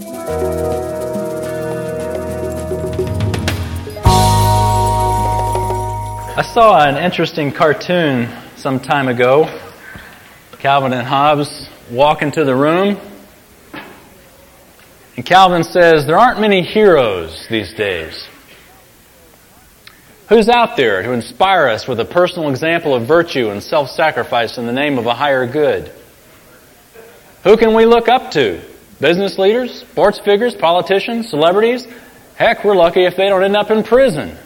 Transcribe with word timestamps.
I 0.00 0.04
saw 6.54 6.86
an 6.86 7.02
interesting 7.02 7.50
cartoon 7.50 8.28
some 8.56 8.78
time 8.78 9.08
ago. 9.08 9.46
Calvin 10.60 10.92
and 10.92 11.04
Hobbes 11.04 11.68
walk 11.90 12.22
into 12.22 12.44
the 12.44 12.54
room, 12.54 13.00
and 15.16 15.26
Calvin 15.26 15.64
says, 15.64 16.06
There 16.06 16.18
aren't 16.18 16.40
many 16.40 16.62
heroes 16.62 17.48
these 17.50 17.74
days. 17.74 18.28
Who's 20.28 20.48
out 20.48 20.76
there 20.76 21.02
to 21.02 21.12
inspire 21.12 21.66
us 21.68 21.88
with 21.88 21.98
a 21.98 22.04
personal 22.04 22.50
example 22.50 22.94
of 22.94 23.08
virtue 23.08 23.50
and 23.50 23.60
self 23.62 23.90
sacrifice 23.90 24.58
in 24.58 24.66
the 24.66 24.72
name 24.72 24.98
of 24.98 25.06
a 25.06 25.14
higher 25.14 25.46
good? 25.50 25.90
Who 27.42 27.56
can 27.56 27.74
we 27.74 27.84
look 27.84 28.08
up 28.08 28.30
to? 28.32 28.62
Business 29.00 29.38
leaders, 29.38 29.80
sports 29.80 30.18
figures, 30.18 30.54
politicians, 30.54 31.30
celebrities? 31.30 31.86
Heck, 32.36 32.64
we're 32.64 32.74
lucky 32.74 33.04
if 33.04 33.16
they 33.16 33.28
don't 33.28 33.44
end 33.44 33.56
up 33.56 33.70
in 33.70 33.82
prison. 33.84 34.36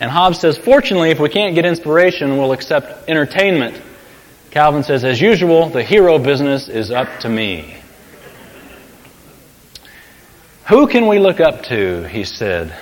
And 0.00 0.10
Hobbes 0.10 0.40
says, 0.40 0.56
fortunately, 0.56 1.10
if 1.10 1.18
we 1.20 1.28
can't 1.28 1.54
get 1.54 1.64
inspiration, 1.66 2.38
we'll 2.38 2.52
accept 2.52 3.08
entertainment. 3.08 3.80
Calvin 4.50 4.82
says, 4.82 5.04
as 5.04 5.20
usual, 5.20 5.68
the 5.68 5.82
hero 5.82 6.18
business 6.18 6.68
is 6.68 6.90
up 6.90 7.20
to 7.20 7.28
me. 7.28 7.76
Who 10.68 10.86
can 10.86 11.06
we 11.06 11.18
look 11.18 11.40
up 11.40 11.64
to? 11.64 12.04
He 12.08 12.24
said. 12.24 12.74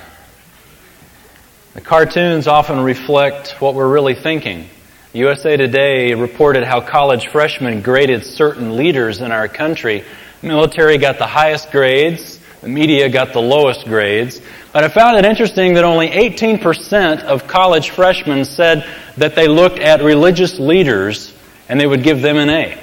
The 1.75 1.81
cartoons 1.81 2.47
often 2.47 2.81
reflect 2.81 3.57
what 3.61 3.75
we're 3.75 3.93
really 3.93 4.15
thinking. 4.15 4.69
USA 5.15 5.57
Today 5.57 6.13
reported 6.13 6.65
how 6.65 6.83
college 6.83 7.29
freshmen 7.29 7.81
graded 7.81 8.27
certain 8.27 8.77
leaders 8.77 9.23
in 9.23 9.33
our 9.33 9.49
country. 9.49 10.05
Military 10.43 10.99
got 10.99 11.17
the 11.17 11.27
highest 11.27 11.71
grades, 11.71 12.39
the 12.61 12.69
media 12.69 13.09
got 13.09 13.33
the 13.33 13.41
lowest 13.41 13.87
grades. 13.87 14.39
But 14.71 14.85
I 14.85 14.89
found 14.89 15.17
it 15.17 15.25
interesting 15.25 15.75
that 15.75 15.85
only 15.85 16.11
18% 16.11 17.23
of 17.23 17.47
college 17.47 17.89
freshmen 17.89 18.45
said 18.45 18.87
that 19.17 19.35
they 19.35 19.49
looked 19.49 19.79
at 19.79 20.03
religious 20.03 20.59
leaders 20.59 21.33
and 21.71 21.81
they 21.81 21.87
would 21.87 22.03
give 22.03 22.21
them 22.21 22.37
an 22.37 22.51
A. 22.51 22.79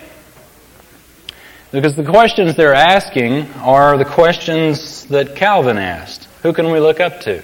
Because 1.71 1.95
the 1.95 2.05
questions 2.05 2.55
they're 2.55 2.73
asking 2.73 3.51
are 3.57 3.99
the 3.99 4.05
questions 4.05 5.05
that 5.05 5.35
Calvin 5.35 5.77
asked. 5.77 6.27
Who 6.41 6.53
can 6.53 6.71
we 6.71 6.79
look 6.79 6.99
up 6.99 7.21
to? 7.21 7.43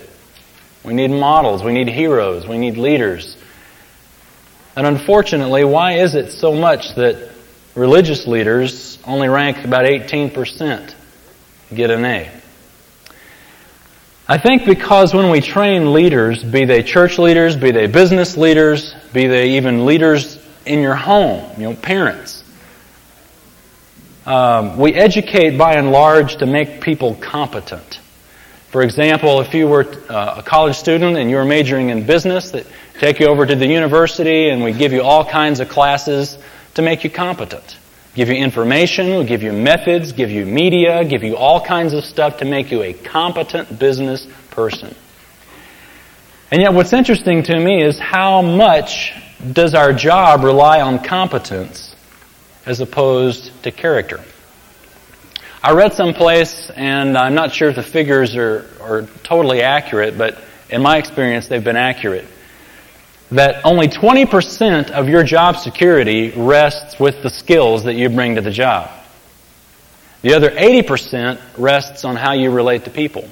We 0.84 0.96
need 0.96 1.10
models, 1.10 1.64
we 1.64 1.72
need 1.72 1.88
heroes, 1.88 2.48
we 2.48 2.58
need 2.58 2.78
leaders. 2.78 3.38
And 4.76 4.88
unfortunately, 4.88 5.64
why 5.64 5.94
is 5.94 6.16
it 6.16 6.32
so 6.32 6.54
much 6.54 6.96
that 6.96 7.32
religious 7.76 8.28
leaders 8.28 8.98
only 9.06 9.28
rank 9.28 9.66
about 9.66 9.86
18% 9.86 10.94
get 11.74 11.90
an 11.90 12.06
A? 12.06 12.32
I 14.28 14.38
think 14.38 14.66
because 14.66 15.14
when 15.14 15.30
we 15.30 15.42
train 15.42 15.92
leaders, 15.92 16.42
be 16.42 16.64
they 16.64 16.84
church 16.84 17.20
leaders, 17.20 17.58
be 17.58 17.72
they 17.72 17.88
business 17.88 18.38
leaders, 18.38 18.94
be 19.12 19.28
they 19.28 19.58
even 19.58 19.86
leaders 19.86 20.40
in 20.66 20.80
your 20.80 20.96
home, 20.96 21.52
you 21.58 21.70
know, 21.70 21.76
parents, 21.76 22.42
um, 24.26 24.78
we 24.78 24.94
educate 24.94 25.58
by 25.58 25.74
and 25.74 25.92
large 25.92 26.38
to 26.38 26.46
make 26.46 26.80
people 26.80 27.16
competent. 27.16 28.00
For 28.70 28.84
example, 28.84 29.42
if 29.42 29.54
you 29.54 29.68
were 29.68 29.86
uh, 30.08 30.36
a 30.38 30.44
college 30.44 30.78
student 30.78 31.18
and 31.18 31.30
you 31.30 31.36
were 31.36 31.46
majoring 31.46 31.90
in 31.90 32.06
business, 32.06 32.52
that 32.52 32.66
take 33.02 33.20
you 33.20 33.26
over 33.26 33.48
to 33.48 33.56
the 33.56 33.66
university 33.66 34.50
and 34.50 34.64
we 34.64 34.72
give 34.72 34.94
you 34.94 35.02
all 35.02 35.26
kinds 35.26 35.60
of 35.60 35.68
classes 35.68 36.38
to 36.76 36.84
make 36.84 37.04
you 37.04 37.10
competent. 37.10 37.80
Give 38.14 38.30
you 38.30 38.36
information, 38.36 39.18
we 39.18 39.26
give 39.26 39.42
you 39.42 39.52
methods, 39.52 40.12
give 40.12 40.30
you 40.30 40.46
media, 40.46 41.04
give 41.04 41.24
you 41.24 41.36
all 41.36 41.66
kinds 41.66 41.94
of 41.94 42.06
stuff 42.06 42.38
to 42.38 42.46
make 42.46 42.70
you 42.72 42.84
a 42.84 42.94
competent 42.94 43.80
business 43.80 44.28
person. 44.52 44.94
And 46.52 46.62
yet 46.62 46.76
what's 46.76 46.94
interesting 46.94 47.42
to 47.42 47.60
me 47.60 47.82
is 47.82 47.98
how 47.98 48.44
much 48.44 49.14
does 49.52 49.74
our 49.74 49.94
job 49.94 50.44
rely 50.44 50.82
on 50.82 51.04
competence 51.04 51.96
as 52.68 52.82
opposed 52.82 53.64
to 53.64 53.72
character? 53.72 54.20
I 55.64 55.72
read 55.72 55.94
someplace, 55.94 56.70
and 56.70 57.18
I'm 57.18 57.34
not 57.34 57.52
sure 57.52 57.70
if 57.70 57.78
the 57.78 57.84
figures 57.84 58.36
are, 58.36 58.70
are 58.80 59.08
totally 59.24 59.64
accurate, 59.64 60.20
but 60.20 60.38
in 60.70 60.84
my 60.84 60.98
experience, 60.98 61.48
they've 61.48 61.64
been 61.64 61.76
accurate 61.76 62.26
that 63.32 63.66
only 63.66 63.88
20% 63.88 64.92
of 64.92 65.08
your 65.08 65.24
job 65.24 65.56
security 65.58 66.32
rests 66.32 67.00
with 67.00 67.24
the 67.24 67.30
skills 67.30 67.86
that 67.86 67.96
you 67.96 68.10
bring 68.10 68.36
to 68.36 68.42
the 68.42 68.52
job. 68.52 68.92
The 70.22 70.34
other 70.36 70.52
80% 70.52 71.40
rests 71.58 72.04
on 72.06 72.16
how 72.16 72.34
you 72.34 72.52
relate 72.52 72.84
to 72.84 72.90
people. 72.90 73.28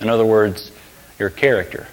In 0.00 0.08
other 0.08 0.26
words, 0.26 0.70
your 1.18 1.30
character. 1.30 1.86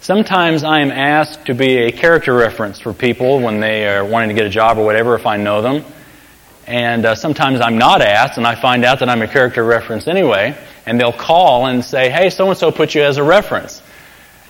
Sometimes 0.00 0.62
I 0.62 0.80
am 0.80 0.92
asked 0.92 1.46
to 1.46 1.54
be 1.54 1.78
a 1.78 1.92
character 1.92 2.32
reference 2.32 2.78
for 2.78 2.92
people 2.92 3.40
when 3.40 3.58
they 3.58 3.88
are 3.88 4.04
wanting 4.04 4.28
to 4.28 4.34
get 4.34 4.46
a 4.46 4.50
job 4.50 4.78
or 4.78 4.84
whatever 4.84 5.16
if 5.16 5.26
I 5.26 5.36
know 5.36 5.60
them. 5.60 5.84
And 6.66 7.04
uh, 7.04 7.14
sometimes 7.16 7.60
I'm 7.60 7.78
not 7.78 8.00
asked 8.00 8.38
and 8.38 8.46
I 8.46 8.54
find 8.54 8.84
out 8.84 9.00
that 9.00 9.08
I'm 9.08 9.22
a 9.22 9.28
character 9.28 9.64
reference 9.64 10.06
anyway. 10.06 10.56
And 10.86 11.00
they'll 11.00 11.12
call 11.12 11.66
and 11.66 11.84
say, 11.84 12.10
hey, 12.10 12.30
so 12.30 12.48
and 12.48 12.56
so 12.56 12.70
put 12.70 12.94
you 12.94 13.02
as 13.02 13.16
a 13.16 13.24
reference. 13.24 13.82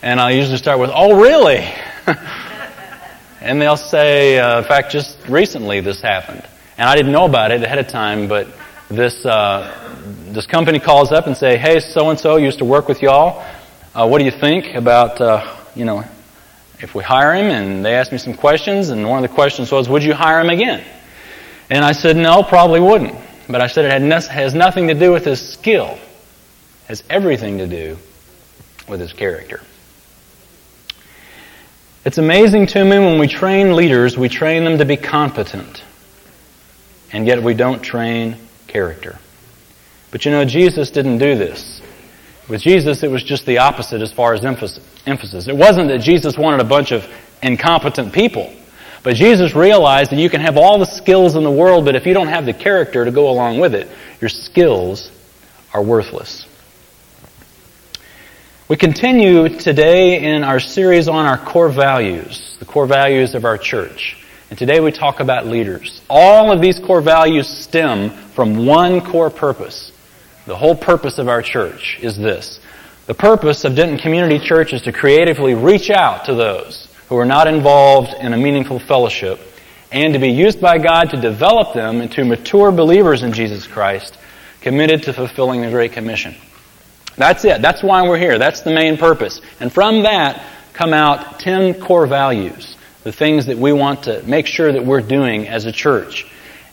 And 0.00 0.20
I 0.20 0.31
usually 0.31 0.59
start 0.59 0.78
with, 0.78 0.91
oh, 0.94 1.20
really? 1.20 1.69
and 3.41 3.60
they'll 3.60 3.76
say, 3.76 4.38
uh, 4.38 4.59
in 4.59 4.64
fact, 4.64 4.92
just 4.92 5.19
recently 5.28 5.81
this 5.81 6.00
happened. 6.00 6.47
And 6.76 6.88
I 6.88 6.94
didn't 6.94 7.10
know 7.10 7.25
about 7.25 7.50
it 7.50 7.62
ahead 7.64 7.78
of 7.78 7.88
time, 7.88 8.28
but 8.28 8.47
this, 8.88 9.26
uh, 9.26 9.75
this 10.26 10.47
company 10.47 10.78
calls 10.78 11.10
up 11.10 11.26
and 11.26 11.36
say, 11.36 11.56
hey, 11.56 11.81
so-and-so 11.81 12.36
used 12.36 12.59
to 12.59 12.64
work 12.64 12.86
with 12.86 13.03
y'all. 13.03 13.44
Uh, 13.92 14.06
what 14.06 14.19
do 14.19 14.25
you 14.25 14.31
think 14.31 14.76
about, 14.76 15.20
uh, 15.20 15.56
you 15.75 15.84
know, 15.84 16.04
if 16.78 16.94
we 16.94 17.03
hire 17.03 17.34
him? 17.34 17.47
And 17.47 17.84
they 17.84 17.94
asked 17.94 18.12
me 18.12 18.19
some 18.19 18.34
questions, 18.34 18.91
and 18.91 19.09
one 19.09 19.25
of 19.25 19.28
the 19.28 19.34
questions 19.34 19.72
was, 19.72 19.88
would 19.88 20.04
you 20.04 20.15
hire 20.15 20.41
him 20.41 20.50
again? 20.50 20.84
And 21.70 21.84
I 21.84 21.91
said, 21.91 22.16
no, 22.16 22.44
probably 22.44 22.78
wouldn't. 22.78 23.19
But 23.48 23.62
I 23.62 23.66
said 23.66 23.84
it 23.84 24.30
has 24.30 24.54
nothing 24.54 24.88
to 24.88 24.94
do 24.94 25.10
with 25.10 25.25
his 25.25 25.41
skill. 25.54 25.98
It 26.84 26.86
has 26.86 27.03
everything 27.10 27.59
to 27.59 27.66
do 27.66 27.98
with 28.88 29.00
his 29.00 29.12
character. 29.12 29.60
It's 32.09 32.17
amazing 32.17 32.69
to 32.69 32.83
me 32.83 32.99
when 32.99 33.19
we 33.19 33.29
train 33.29 33.77
leaders, 33.77 34.17
we 34.17 34.31
train 34.31 34.65
them 34.65 34.79
to 34.79 34.87
be 34.87 34.97
competent. 34.97 35.83
And 37.13 37.27
yet 37.27 37.43
we 37.43 37.53
don't 37.53 37.83
train 37.83 38.39
character. 38.67 39.19
But 40.11 40.25
you 40.25 40.31
know, 40.31 40.47
Jesus 40.47 40.91
didn't 40.91 41.19
do 41.19 41.37
this. 41.37 41.83
With 42.49 42.63
Jesus, 42.63 43.03
it 43.03 43.11
was 43.11 43.23
just 43.23 43.45
the 43.45 43.59
opposite 43.59 44.01
as 44.01 44.11
far 44.11 44.33
as 44.33 44.43
emphasis. 44.43 45.49
It 45.49 45.55
wasn't 45.55 45.89
that 45.89 45.99
Jesus 45.99 46.39
wanted 46.39 46.61
a 46.61 46.65
bunch 46.65 46.93
of 46.93 47.07
incompetent 47.43 48.15
people. 48.15 48.51
But 49.03 49.15
Jesus 49.15 49.55
realized 49.55 50.11
that 50.11 50.19
you 50.19 50.31
can 50.31 50.41
have 50.41 50.57
all 50.57 50.79
the 50.79 50.87
skills 50.87 51.37
in 51.37 51.45
the 51.45 51.51
world, 51.51 51.85
but 51.85 51.95
if 51.95 52.07
you 52.07 52.15
don't 52.15 52.29
have 52.29 52.47
the 52.47 52.55
character 52.55 53.05
to 53.05 53.11
go 53.11 53.29
along 53.29 53.61
with 53.61 53.75
it, 53.75 53.87
your 54.23 54.31
skills 54.31 55.11
are 55.75 55.83
worthless. 55.83 56.47
We 58.69 58.77
continue 58.77 59.49
today 59.49 60.23
in 60.23 60.45
our 60.45 60.61
series 60.61 61.09
on 61.09 61.25
our 61.25 61.39
core 61.39 61.71
values, 61.71 62.55
the 62.59 62.67
core 62.67 62.87
values 62.87 63.34
of 63.34 63.47
our 63.47 63.56
church. 63.56 64.19
And 64.51 64.59
today 64.59 64.79
we 64.81 64.93
talk 64.93 65.21
about 65.21 65.47
leaders. 65.47 66.03
All 66.11 66.53
of 66.53 66.61
these 66.61 66.78
core 66.78 67.01
values 67.01 67.49
stem 67.49 68.11
from 68.11 68.67
one 68.67 69.01
core 69.01 69.31
purpose. 69.31 69.91
The 70.45 70.55
whole 70.55 70.75
purpose 70.75 71.17
of 71.17 71.28
our 71.28 71.41
church 71.41 71.99
is 72.03 72.19
this. 72.19 72.61
The 73.07 73.15
purpose 73.15 73.65
of 73.65 73.75
Denton 73.75 73.97
Community 73.97 74.39
Church 74.39 74.75
is 74.75 74.83
to 74.83 74.93
creatively 74.93 75.55
reach 75.55 75.89
out 75.89 76.27
to 76.27 76.34
those 76.34 76.89
who 77.09 77.17
are 77.17 77.25
not 77.25 77.47
involved 77.47 78.12
in 78.21 78.34
a 78.34 78.37
meaningful 78.37 78.81
fellowship 78.81 79.41
and 79.91 80.12
to 80.12 80.19
be 80.19 80.28
used 80.28 80.61
by 80.61 80.77
God 80.77 81.09
to 81.09 81.17
develop 81.19 81.73
them 81.73 82.03
into 82.03 82.23
mature 82.23 82.71
believers 82.71 83.23
in 83.23 83.33
Jesus 83.33 83.67
Christ 83.67 84.19
committed 84.61 85.05
to 85.05 85.15
fulfilling 85.15 85.63
the 85.63 85.71
Great 85.71 85.92
Commission. 85.92 86.34
That's 87.18 87.44
it. 87.44 87.60
That's 87.60 87.82
why 87.82 88.09
we're 88.09 88.18
here. 88.18 88.38
That's 88.38 88.60
the 88.60 88.70
main 88.70 88.97
purpose. 88.97 89.41
And 89.59 89.72
from 89.72 90.04
that 90.04 90.44
come 90.72 90.94
out 90.94 91.41
10 91.41 91.80
core 91.80 92.06
values, 92.06 92.76
the 93.03 93.10
things 93.10 93.47
that 93.47 93.59
we 93.59 93.72
want 93.72 94.04
to 94.04 94.22
make 94.22 94.47
sure 94.47 94.72
that 94.72 94.84
we're 94.84 95.00
doing 95.00 95.48
as 95.48 95.65
a 95.65 95.72
church. 95.72 96.26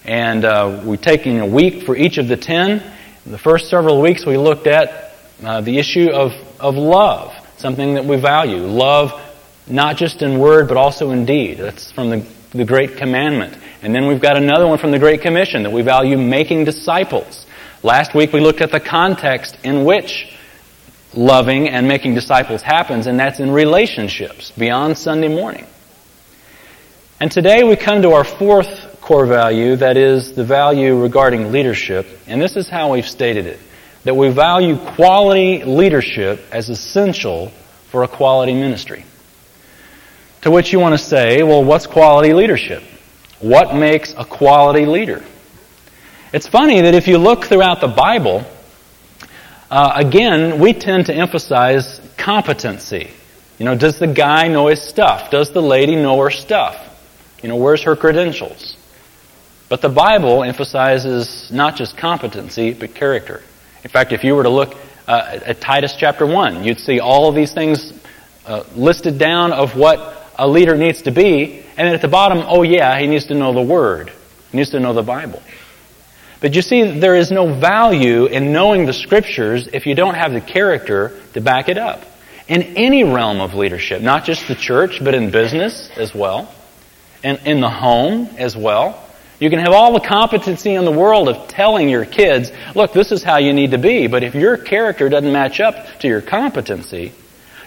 And 0.04 0.46
uh, 0.46 0.84
we're 0.86 0.98
taking 0.98 1.40
a 1.40 1.48
week 1.48 1.84
for 1.84 1.96
each 1.96 2.20
of 2.20 2.28
the 2.28 2.38
10. 2.38 2.84
The 3.26 3.40
first 3.40 3.70
several 3.70 4.00
weeks 4.00 4.24
we 4.24 4.38
looked 4.38 4.68
at 4.68 5.16
uh, 5.44 5.62
the 5.62 5.80
issue 5.80 6.12
of, 6.12 6.32
of 6.60 6.76
love, 6.76 7.34
something 7.58 7.96
that 7.96 8.06
we 8.06 8.18
value. 8.18 8.58
Love 8.58 9.20
not 9.68 9.98
just 9.98 10.22
in 10.22 10.38
word 10.38 10.68
but 10.68 10.78
also 10.78 11.10
in 11.10 11.26
deed. 11.26 11.58
That's 11.58 11.92
from 11.92 12.12
the, 12.12 12.28
the 12.52 12.66
Great 12.66 12.98
Commandment. 12.98 13.58
And 13.82 13.96
then 13.96 14.06
we've 14.06 14.22
got 14.22 14.38
another 14.38 14.68
one 14.68 14.78
from 14.78 14.92
the 14.92 15.00
Great 15.00 15.22
Commission 15.22 15.64
that 15.64 15.72
we 15.72 15.82
value 15.82 16.20
making 16.20 16.66
disciples. 16.66 17.48
Last 17.82 18.14
week 18.14 18.32
we 18.32 18.40
looked 18.40 18.62
at 18.62 18.72
the 18.72 18.80
context 18.80 19.58
in 19.64 19.86
which 19.86 20.35
loving 21.16 21.70
and 21.70 21.88
making 21.88 22.14
disciples 22.14 22.62
happens, 22.62 23.08
and 23.08 23.20
that's 23.20 23.40
in 23.40 23.52
relationships 23.52 24.52
beyond 24.52 24.98
Sunday 24.98 25.28
morning. 25.28 25.66
And 27.20 27.32
today 27.32 27.64
we 27.64 27.76
come 27.76 28.02
to 28.02 28.12
our 28.12 28.24
fourth 28.24 29.00
core 29.02 29.26
value, 29.26 29.76
that 29.78 29.98
is 29.98 30.34
the 30.34 30.44
value 30.44 31.00
regarding 31.00 31.52
leadership, 31.52 32.08
and 32.28 32.42
this 32.42 32.56
is 32.56 32.68
how 32.68 32.94
we've 32.94 33.08
stated 33.08 33.46
it 33.46 33.60
that 34.06 34.16
we 34.16 34.30
value 34.30 34.78
quality 34.78 35.64
leadership 35.64 36.40
as 36.52 36.70
essential 36.70 37.52
for 37.90 38.04
a 38.04 38.08
quality 38.08 38.54
ministry. 38.54 39.04
To 40.44 40.52
which 40.52 40.72
you 40.72 40.80
want 40.80 40.94
to 40.94 41.04
say, 41.04 41.42
well, 41.42 41.64
what's 41.64 41.88
quality 41.88 42.34
leadership? 42.34 42.84
What 43.40 43.76
makes 43.76 44.14
a 44.16 44.24
quality 44.24 44.86
leader? 44.86 45.24
It's 46.32 46.48
funny 46.48 46.82
that 46.82 46.94
if 46.94 47.08
you 47.08 47.18
look 47.18 47.46
throughout 47.46 47.82
the 47.82 47.88
Bible, 47.88 48.46
uh, 49.76 49.92
again, 49.98 50.58
we 50.58 50.72
tend 50.72 51.08
to 51.08 51.14
emphasize 51.14 52.00
competency. 52.18 53.10
You 53.58 53.66
know, 53.66 53.76
does 53.76 54.00
the 54.00 54.08
guy 54.08 54.48
know 54.48 54.68
his 54.68 54.82
stuff? 54.82 55.30
Does 55.32 55.52
the 55.52 55.62
lady 55.62 55.98
know 55.98 56.18
her 56.22 56.32
stuff? 56.32 56.78
You 57.44 57.50
know, 57.50 57.58
where's 57.58 57.84
her 57.84 57.98
credentials? 57.98 58.78
But 59.68 59.82
the 59.82 59.90
Bible 59.90 60.46
emphasizes 60.46 61.52
not 61.52 61.76
just 61.76 61.98
competency, 61.98 62.74
but 62.74 62.96
character. 62.96 63.42
In 63.84 63.90
fact, 63.90 64.14
if 64.14 64.24
you 64.24 64.36
were 64.36 64.44
to 64.44 64.50
look 64.50 64.78
uh, 65.10 65.40
at 65.46 65.60
Titus 65.60 65.94
chapter 66.00 66.26
1, 66.26 66.64
you'd 66.64 66.80
see 66.80 67.02
all 67.02 67.28
of 67.28 67.36
these 67.36 67.52
things 67.52 67.92
uh, 68.46 68.64
listed 68.78 69.18
down 69.20 69.52
of 69.52 69.76
what 69.76 70.32
a 70.38 70.48
leader 70.48 70.78
needs 70.78 71.02
to 71.02 71.12
be, 71.12 71.60
and 71.76 71.86
then 71.86 71.94
at 71.94 72.02
the 72.02 72.08
bottom, 72.08 72.46
oh 72.48 72.62
yeah, 72.62 72.98
he 72.98 73.08
needs 73.08 73.26
to 73.26 73.34
know 73.34 73.52
the 73.52 73.62
Word. 73.62 74.14
He 74.52 74.58
needs 74.58 74.70
to 74.70 74.80
know 74.80 74.94
the 74.94 75.04
Bible. 75.04 75.44
But 76.42 76.56
you 76.56 76.62
see, 76.62 77.00
there 77.00 77.16
is 77.16 77.32
no 77.32 77.54
value 77.54 78.26
in 78.26 78.52
knowing 78.52 78.86
the 78.86 78.94
Scriptures 78.94 79.68
if 79.72 79.86
you 79.86 79.96
don't 79.96 80.16
have 80.16 80.34
the 80.34 80.42
character 80.42 81.20
to 81.34 81.42
back 81.42 81.70
it 81.70 81.78
up. 81.78 82.04
In 82.48 82.62
any 82.78 83.04
realm 83.04 83.42
of 83.42 83.56
leadership, 83.56 84.02
not 84.02 84.26
just 84.26 84.48
the 84.48 84.56
church, 84.56 85.04
but 85.04 85.16
in 85.16 85.32
business 85.32 85.90
as 85.98 86.14
well, 86.14 86.54
and 87.24 87.40
in 87.46 87.60
the 87.60 87.70
home 87.70 88.30
as 88.38 88.56
well. 88.56 89.02
You 89.40 89.50
can 89.50 89.60
have 89.60 89.74
all 89.74 89.94
the 89.94 90.00
competency 90.00 90.74
in 90.74 90.86
the 90.86 90.92
world 90.92 91.28
of 91.28 91.48
telling 91.48 91.90
your 91.90 92.06
kids, 92.06 92.52
look, 92.74 92.94
this 92.94 93.12
is 93.12 93.24
how 93.24 93.38
you 93.38 93.52
need 93.52 93.72
to 93.72 93.78
be, 93.78 94.08
but 94.08 94.24
if 94.24 94.36
your 94.36 94.58
character 94.58 95.10
doesn't 95.10 95.32
match 95.32 95.60
up 95.60 96.00
to 96.00 96.08
your 96.08 96.22
competency, 96.22 97.12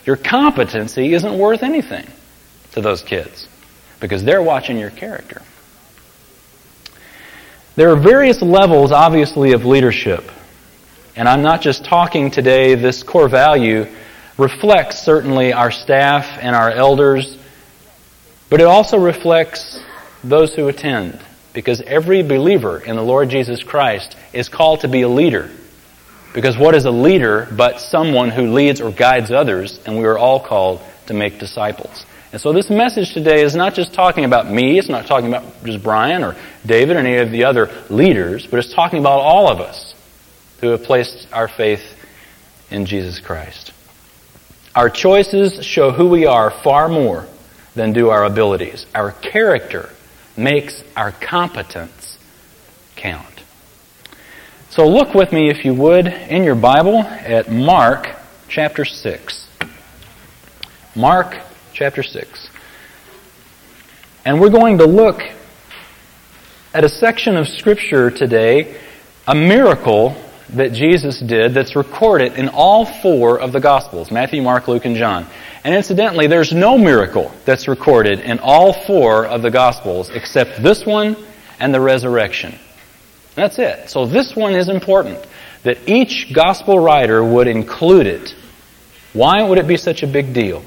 your 0.06 0.16
competency 0.16 1.12
isn't 1.12 1.38
worth 1.38 1.62
anything 1.62 2.06
to 2.72 2.80
those 2.80 3.02
kids 3.02 3.46
because 4.00 4.24
they're 4.24 4.42
watching 4.42 4.78
your 4.78 4.90
character. 4.90 5.42
There 7.78 7.92
are 7.92 7.96
various 7.96 8.42
levels, 8.42 8.90
obviously, 8.90 9.52
of 9.52 9.64
leadership. 9.64 10.32
And 11.14 11.28
I'm 11.28 11.42
not 11.42 11.60
just 11.62 11.84
talking 11.84 12.28
today, 12.32 12.74
this 12.74 13.04
core 13.04 13.28
value 13.28 13.86
reflects 14.36 14.98
certainly 14.98 15.52
our 15.52 15.70
staff 15.70 16.40
and 16.40 16.56
our 16.56 16.72
elders, 16.72 17.38
but 18.50 18.60
it 18.60 18.64
also 18.64 18.98
reflects 18.98 19.78
those 20.24 20.52
who 20.56 20.66
attend. 20.66 21.20
Because 21.52 21.80
every 21.82 22.24
believer 22.24 22.80
in 22.80 22.96
the 22.96 23.02
Lord 23.02 23.28
Jesus 23.28 23.62
Christ 23.62 24.16
is 24.32 24.48
called 24.48 24.80
to 24.80 24.88
be 24.88 25.02
a 25.02 25.08
leader. 25.08 25.48
Because 26.34 26.58
what 26.58 26.74
is 26.74 26.84
a 26.84 26.90
leader 26.90 27.46
but 27.56 27.80
someone 27.80 28.30
who 28.30 28.52
leads 28.52 28.80
or 28.80 28.90
guides 28.90 29.30
others, 29.30 29.78
and 29.86 29.96
we 29.96 30.04
are 30.04 30.18
all 30.18 30.40
called 30.40 30.80
to 31.06 31.14
make 31.14 31.38
disciples. 31.38 32.04
And 32.30 32.40
so 32.40 32.52
this 32.52 32.68
message 32.68 33.14
today 33.14 33.42
is 33.42 33.54
not 33.54 33.74
just 33.74 33.94
talking 33.94 34.24
about 34.24 34.50
me, 34.50 34.78
it's 34.78 34.88
not 34.88 35.06
talking 35.06 35.28
about 35.28 35.64
just 35.64 35.82
Brian 35.82 36.22
or 36.22 36.36
David 36.66 36.96
or 36.96 37.00
any 37.00 37.16
of 37.16 37.30
the 37.30 37.44
other 37.44 37.70
leaders, 37.88 38.46
but 38.46 38.58
it's 38.58 38.74
talking 38.74 38.98
about 38.98 39.20
all 39.20 39.50
of 39.50 39.60
us 39.60 39.94
who 40.60 40.68
have 40.68 40.82
placed 40.82 41.26
our 41.32 41.48
faith 41.48 41.82
in 42.70 42.84
Jesus 42.84 43.18
Christ. 43.18 43.72
Our 44.74 44.90
choices 44.90 45.64
show 45.64 45.90
who 45.90 46.08
we 46.08 46.26
are 46.26 46.50
far 46.50 46.88
more 46.88 47.26
than 47.74 47.94
do 47.94 48.10
our 48.10 48.24
abilities. 48.24 48.84
Our 48.94 49.12
character 49.12 49.88
makes 50.36 50.84
our 50.96 51.12
competence 51.12 52.18
count. 52.94 53.42
So 54.68 54.86
look 54.86 55.14
with 55.14 55.32
me, 55.32 55.48
if 55.48 55.64
you 55.64 55.72
would, 55.74 56.06
in 56.06 56.44
your 56.44 56.54
Bible 56.54 56.98
at 56.98 57.50
Mark 57.50 58.14
chapter 58.48 58.84
6. 58.84 59.48
Mark 60.94 61.38
chapter 61.78 62.02
6. 62.02 62.48
And 64.24 64.40
we're 64.40 64.50
going 64.50 64.78
to 64.78 64.84
look 64.84 65.22
at 66.74 66.82
a 66.82 66.88
section 66.88 67.36
of 67.36 67.46
Scripture 67.46 68.10
today, 68.10 68.80
a 69.28 69.34
miracle 69.36 70.20
that 70.54 70.72
Jesus 70.72 71.20
did 71.20 71.54
that's 71.54 71.76
recorded 71.76 72.32
in 72.32 72.48
all 72.48 72.84
four 72.84 73.38
of 73.38 73.52
the 73.52 73.60
Gospels 73.60 74.10
Matthew, 74.10 74.42
Mark, 74.42 74.66
Luke, 74.66 74.86
and 74.86 74.96
John. 74.96 75.28
And 75.62 75.72
incidentally, 75.72 76.26
there's 76.26 76.52
no 76.52 76.76
miracle 76.76 77.32
that's 77.44 77.68
recorded 77.68 78.20
in 78.20 78.40
all 78.40 78.72
four 78.72 79.24
of 79.24 79.42
the 79.42 79.50
Gospels 79.50 80.10
except 80.10 80.60
this 80.60 80.84
one 80.84 81.16
and 81.60 81.72
the 81.72 81.80
resurrection. 81.80 82.58
That's 83.36 83.60
it. 83.60 83.88
So 83.88 84.04
this 84.04 84.34
one 84.34 84.56
is 84.56 84.68
important 84.68 85.24
that 85.62 85.88
each 85.88 86.34
Gospel 86.34 86.80
writer 86.80 87.22
would 87.22 87.46
include 87.46 88.08
it. 88.08 88.34
Why 89.12 89.44
would 89.44 89.58
it 89.58 89.68
be 89.68 89.76
such 89.76 90.02
a 90.02 90.08
big 90.08 90.34
deal? 90.34 90.64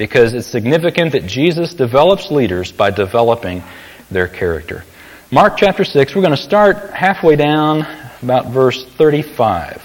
Because 0.00 0.32
it's 0.32 0.46
significant 0.46 1.12
that 1.12 1.26
Jesus 1.26 1.74
develops 1.74 2.30
leaders 2.30 2.72
by 2.72 2.90
developing 2.90 3.62
their 4.10 4.26
character. 4.26 4.82
Mark 5.30 5.58
chapter 5.58 5.84
6, 5.84 6.14
we're 6.14 6.22
going 6.22 6.34
to 6.34 6.42
start 6.42 6.88
halfway 6.88 7.36
down, 7.36 7.82
about 8.22 8.50
verse 8.50 8.82
35. 8.96 9.82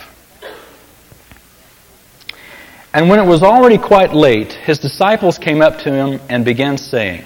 And 2.94 3.10
when 3.10 3.20
it 3.20 3.28
was 3.28 3.44
already 3.44 3.78
quite 3.78 4.14
late, 4.14 4.54
his 4.54 4.80
disciples 4.80 5.38
came 5.38 5.62
up 5.62 5.80
to 5.80 5.92
him 5.92 6.22
and 6.30 6.46
began 6.46 6.78
saying, 6.78 7.26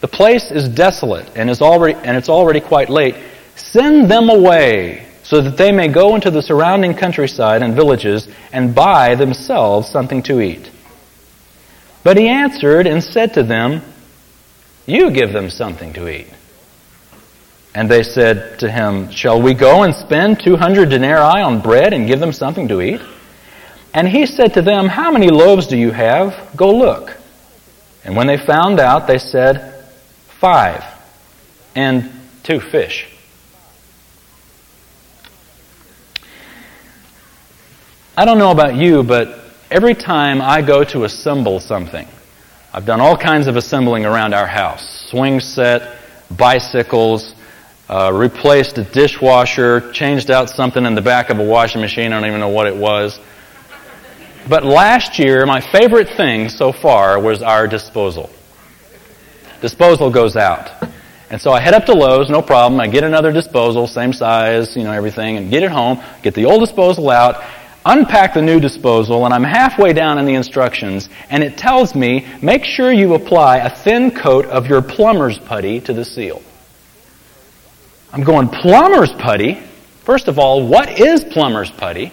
The 0.00 0.06
place 0.06 0.52
is 0.52 0.68
desolate 0.68 1.28
and, 1.36 1.50
is 1.50 1.60
already, 1.60 1.98
and 2.04 2.16
it's 2.16 2.28
already 2.28 2.60
quite 2.60 2.88
late. 2.88 3.16
Send 3.56 4.08
them 4.08 4.30
away 4.30 5.08
so 5.24 5.40
that 5.40 5.56
they 5.56 5.72
may 5.72 5.88
go 5.88 6.14
into 6.14 6.30
the 6.30 6.40
surrounding 6.40 6.94
countryside 6.94 7.62
and 7.62 7.74
villages 7.74 8.28
and 8.52 8.76
buy 8.76 9.16
themselves 9.16 9.88
something 9.88 10.22
to 10.22 10.40
eat. 10.40 10.71
But 12.04 12.16
he 12.16 12.28
answered 12.28 12.86
and 12.86 13.02
said 13.02 13.34
to 13.34 13.42
them, 13.42 13.82
You 14.86 15.10
give 15.10 15.32
them 15.32 15.50
something 15.50 15.92
to 15.92 16.08
eat. 16.08 16.28
And 17.74 17.90
they 17.90 18.02
said 18.02 18.58
to 18.58 18.70
him, 18.70 19.10
Shall 19.10 19.40
we 19.40 19.54
go 19.54 19.82
and 19.82 19.94
spend 19.94 20.42
200 20.42 20.90
denarii 20.90 21.42
on 21.42 21.60
bread 21.60 21.92
and 21.92 22.06
give 22.06 22.20
them 22.20 22.32
something 22.32 22.68
to 22.68 22.80
eat? 22.80 23.00
And 23.94 24.08
he 24.08 24.26
said 24.26 24.54
to 24.54 24.62
them, 24.62 24.88
How 24.88 25.10
many 25.10 25.28
loaves 25.28 25.66
do 25.66 25.76
you 25.76 25.90
have? 25.90 26.56
Go 26.56 26.74
look. 26.74 27.16
And 28.04 28.16
when 28.16 28.26
they 28.26 28.36
found 28.36 28.80
out, 28.80 29.06
they 29.06 29.18
said, 29.18 29.84
Five, 30.40 30.84
and 31.74 32.10
two 32.42 32.58
fish. 32.58 33.08
I 38.16 38.24
don't 38.24 38.38
know 38.38 38.50
about 38.50 38.74
you, 38.74 39.02
but 39.02 39.41
every 39.72 39.94
time 39.94 40.42
I 40.42 40.60
go 40.60 40.84
to 40.84 41.04
assemble 41.04 41.58
something, 41.58 42.06
I've 42.74 42.84
done 42.84 43.00
all 43.00 43.16
kinds 43.16 43.46
of 43.46 43.56
assembling 43.56 44.04
around 44.04 44.34
our 44.34 44.46
house 44.46 45.06
swing 45.08 45.40
set, 45.40 45.98
bicycles, 46.36 47.34
uh, 47.88 48.12
replaced 48.12 48.76
a 48.78 48.84
dishwasher, 48.84 49.90
changed 49.92 50.30
out 50.30 50.50
something 50.50 50.84
in 50.84 50.94
the 50.94 51.02
back 51.02 51.30
of 51.30 51.38
a 51.38 51.44
washing 51.44 51.80
machine. 51.80 52.12
I 52.12 52.20
don't 52.20 52.28
even 52.28 52.40
know 52.40 52.48
what 52.48 52.66
it 52.66 52.76
was. 52.76 53.18
But 54.48 54.64
last 54.64 55.18
year, 55.18 55.46
my 55.46 55.60
favorite 55.60 56.08
thing 56.16 56.48
so 56.48 56.72
far 56.72 57.18
was 57.18 57.42
our 57.42 57.66
disposal. 57.66 58.30
Disposal 59.60 60.10
goes 60.10 60.36
out. 60.36 60.70
And 61.30 61.40
so 61.40 61.50
I 61.50 61.60
head 61.60 61.72
up 61.72 61.86
to 61.86 61.94
Lowe's, 61.94 62.28
no 62.28 62.42
problem. 62.42 62.80
I 62.80 62.88
get 62.88 63.04
another 63.04 63.32
disposal, 63.32 63.86
same 63.86 64.12
size, 64.12 64.76
you 64.76 64.84
know, 64.84 64.92
everything, 64.92 65.38
and 65.38 65.50
get 65.50 65.62
it 65.62 65.70
home, 65.70 66.02
get 66.22 66.34
the 66.34 66.44
old 66.44 66.60
disposal 66.60 67.08
out, 67.10 67.42
unpack 67.84 68.34
the 68.34 68.42
new 68.42 68.60
disposal, 68.60 69.24
and 69.24 69.34
I'm 69.34 69.44
halfway 69.44 69.92
down 69.92 70.18
in 70.18 70.26
the 70.26 70.34
instructions, 70.34 71.08
and 71.30 71.42
it 71.42 71.56
tells 71.56 71.94
me 71.94 72.26
make 72.42 72.64
sure 72.64 72.92
you 72.92 73.14
apply 73.14 73.58
a 73.58 73.70
thin 73.70 74.10
coat 74.10 74.46
of 74.46 74.66
your 74.66 74.82
plumber's 74.82 75.38
putty 75.38 75.80
to 75.82 75.92
the 75.92 76.04
seal. 76.04 76.42
I'm 78.12 78.24
going, 78.24 78.48
plumber's 78.48 79.12
putty? 79.12 79.62
First 80.04 80.28
of 80.28 80.38
all, 80.38 80.66
what 80.66 81.00
is 81.00 81.24
plumber's 81.24 81.70
putty? 81.70 82.12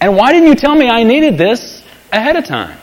And 0.00 0.16
why 0.16 0.32
didn't 0.32 0.48
you 0.48 0.54
tell 0.54 0.74
me 0.74 0.88
I 0.88 1.04
needed 1.04 1.38
this 1.38 1.82
ahead 2.12 2.36
of 2.36 2.44
time? 2.44 2.78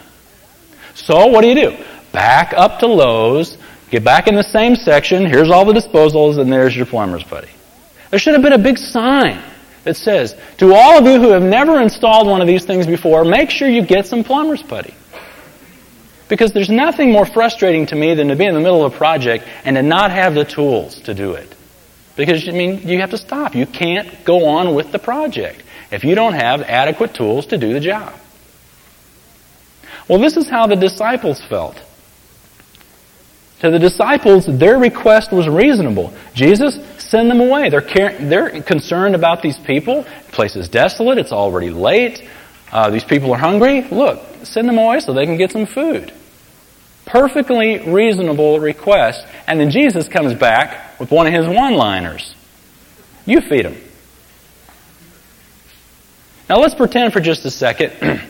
So, 0.95 1.27
what 1.27 1.41
do 1.41 1.47
you 1.47 1.55
do? 1.55 1.83
Back 2.11 2.53
up 2.55 2.79
to 2.79 2.87
Lowe's, 2.87 3.57
get 3.89 4.03
back 4.03 4.27
in 4.27 4.35
the 4.35 4.43
same 4.43 4.75
section, 4.75 5.25
here's 5.25 5.49
all 5.49 5.65
the 5.65 5.73
disposals, 5.73 6.39
and 6.39 6.51
there's 6.51 6.75
your 6.75 6.85
plumber's 6.85 7.23
putty. 7.23 7.49
There 8.11 8.19
should 8.19 8.33
have 8.33 8.43
been 8.43 8.53
a 8.53 8.59
big 8.59 8.77
sign 8.77 9.43
it 9.85 9.95
says, 9.95 10.35
To 10.57 10.73
all 10.73 10.97
of 10.97 11.05
you 11.05 11.19
who 11.19 11.31
have 11.31 11.43
never 11.43 11.81
installed 11.81 12.27
one 12.27 12.41
of 12.41 12.47
these 12.47 12.65
things 12.65 12.87
before, 12.87 13.25
make 13.25 13.49
sure 13.49 13.67
you 13.67 13.85
get 13.85 14.07
some 14.07 14.23
plumber's 14.23 14.63
putty. 14.63 14.93
Because 16.29 16.53
there's 16.53 16.69
nothing 16.69 17.11
more 17.11 17.25
frustrating 17.25 17.85
to 17.87 17.95
me 17.95 18.15
than 18.15 18.29
to 18.29 18.35
be 18.35 18.45
in 18.45 18.53
the 18.53 18.61
middle 18.61 18.85
of 18.85 18.93
a 18.93 18.97
project 18.97 19.45
and 19.65 19.75
to 19.75 19.81
not 19.81 20.11
have 20.11 20.33
the 20.33 20.45
tools 20.45 21.01
to 21.01 21.13
do 21.13 21.33
it. 21.33 21.53
Because, 22.15 22.47
I 22.47 22.51
mean, 22.51 22.87
you 22.87 22.99
have 23.01 23.11
to 23.11 23.17
stop. 23.17 23.55
You 23.55 23.65
can't 23.65 24.23
go 24.23 24.45
on 24.45 24.73
with 24.73 24.91
the 24.91 24.99
project 24.99 25.63
if 25.91 26.03
you 26.03 26.15
don't 26.15 26.33
have 26.33 26.61
adequate 26.61 27.13
tools 27.13 27.47
to 27.47 27.57
do 27.57 27.73
the 27.73 27.79
job. 27.79 28.13
Well, 30.07 30.19
this 30.19 30.37
is 30.37 30.49
how 30.49 30.67
the 30.67 30.75
disciples 30.75 31.41
felt. 31.41 31.81
To 33.59 33.71
the 33.71 33.79
disciples, 33.79 34.45
their 34.45 34.77
request 34.77 35.31
was 35.31 35.47
reasonable. 35.47 36.13
Jesus, 36.33 36.77
send 37.13 37.29
them 37.29 37.41
away. 37.41 37.69
They're, 37.69 37.81
care- 37.81 38.17
they're 38.17 38.63
concerned 38.63 39.13
about 39.13 39.43
these 39.43 39.59
people. 39.59 40.01
The 40.01 40.31
place 40.31 40.55
is 40.55 40.67
desolate. 40.67 41.19
It's 41.19 41.31
already 41.31 41.69
late. 41.69 42.27
Uh, 42.71 42.89
these 42.89 43.03
people 43.03 43.31
are 43.33 43.37
hungry. 43.37 43.83
Look, 43.83 44.19
send 44.41 44.67
them 44.67 44.79
away 44.79 44.99
so 44.99 45.13
they 45.13 45.27
can 45.27 45.37
get 45.37 45.51
some 45.51 45.67
food. 45.67 46.11
Perfectly 47.05 47.87
reasonable 47.87 48.59
request. 48.59 49.27
And 49.45 49.59
then 49.59 49.69
Jesus 49.69 50.07
comes 50.07 50.33
back 50.33 50.99
with 50.99 51.11
one 51.11 51.27
of 51.27 51.33
his 51.33 51.45
one 51.45 51.75
liners 51.75 52.33
You 53.27 53.41
feed 53.41 53.65
them. 53.65 53.77
Now 56.49 56.57
let's 56.57 56.73
pretend 56.73 57.13
for 57.13 57.19
just 57.19 57.45
a 57.45 57.51
second. 57.51 57.93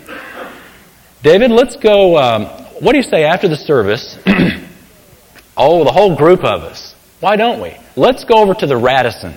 David, 1.24 1.52
let's 1.52 1.78
go. 1.78 2.18
Um, 2.18 2.46
what 2.82 2.92
do 2.92 2.98
you 2.98 3.04
say 3.04 3.24
after 3.24 3.48
the 3.48 3.56
service? 3.56 4.18
oh, 5.56 5.86
the 5.86 5.94
whole 5.94 6.18
group 6.18 6.44
of 6.44 6.64
us. 6.64 6.93
Why 7.24 7.38
don't 7.38 7.62
we? 7.62 7.74
Let's 7.96 8.26
go 8.26 8.40
over 8.40 8.54
to 8.54 8.68
the 8.68 8.76
Radisson. 8.76 9.34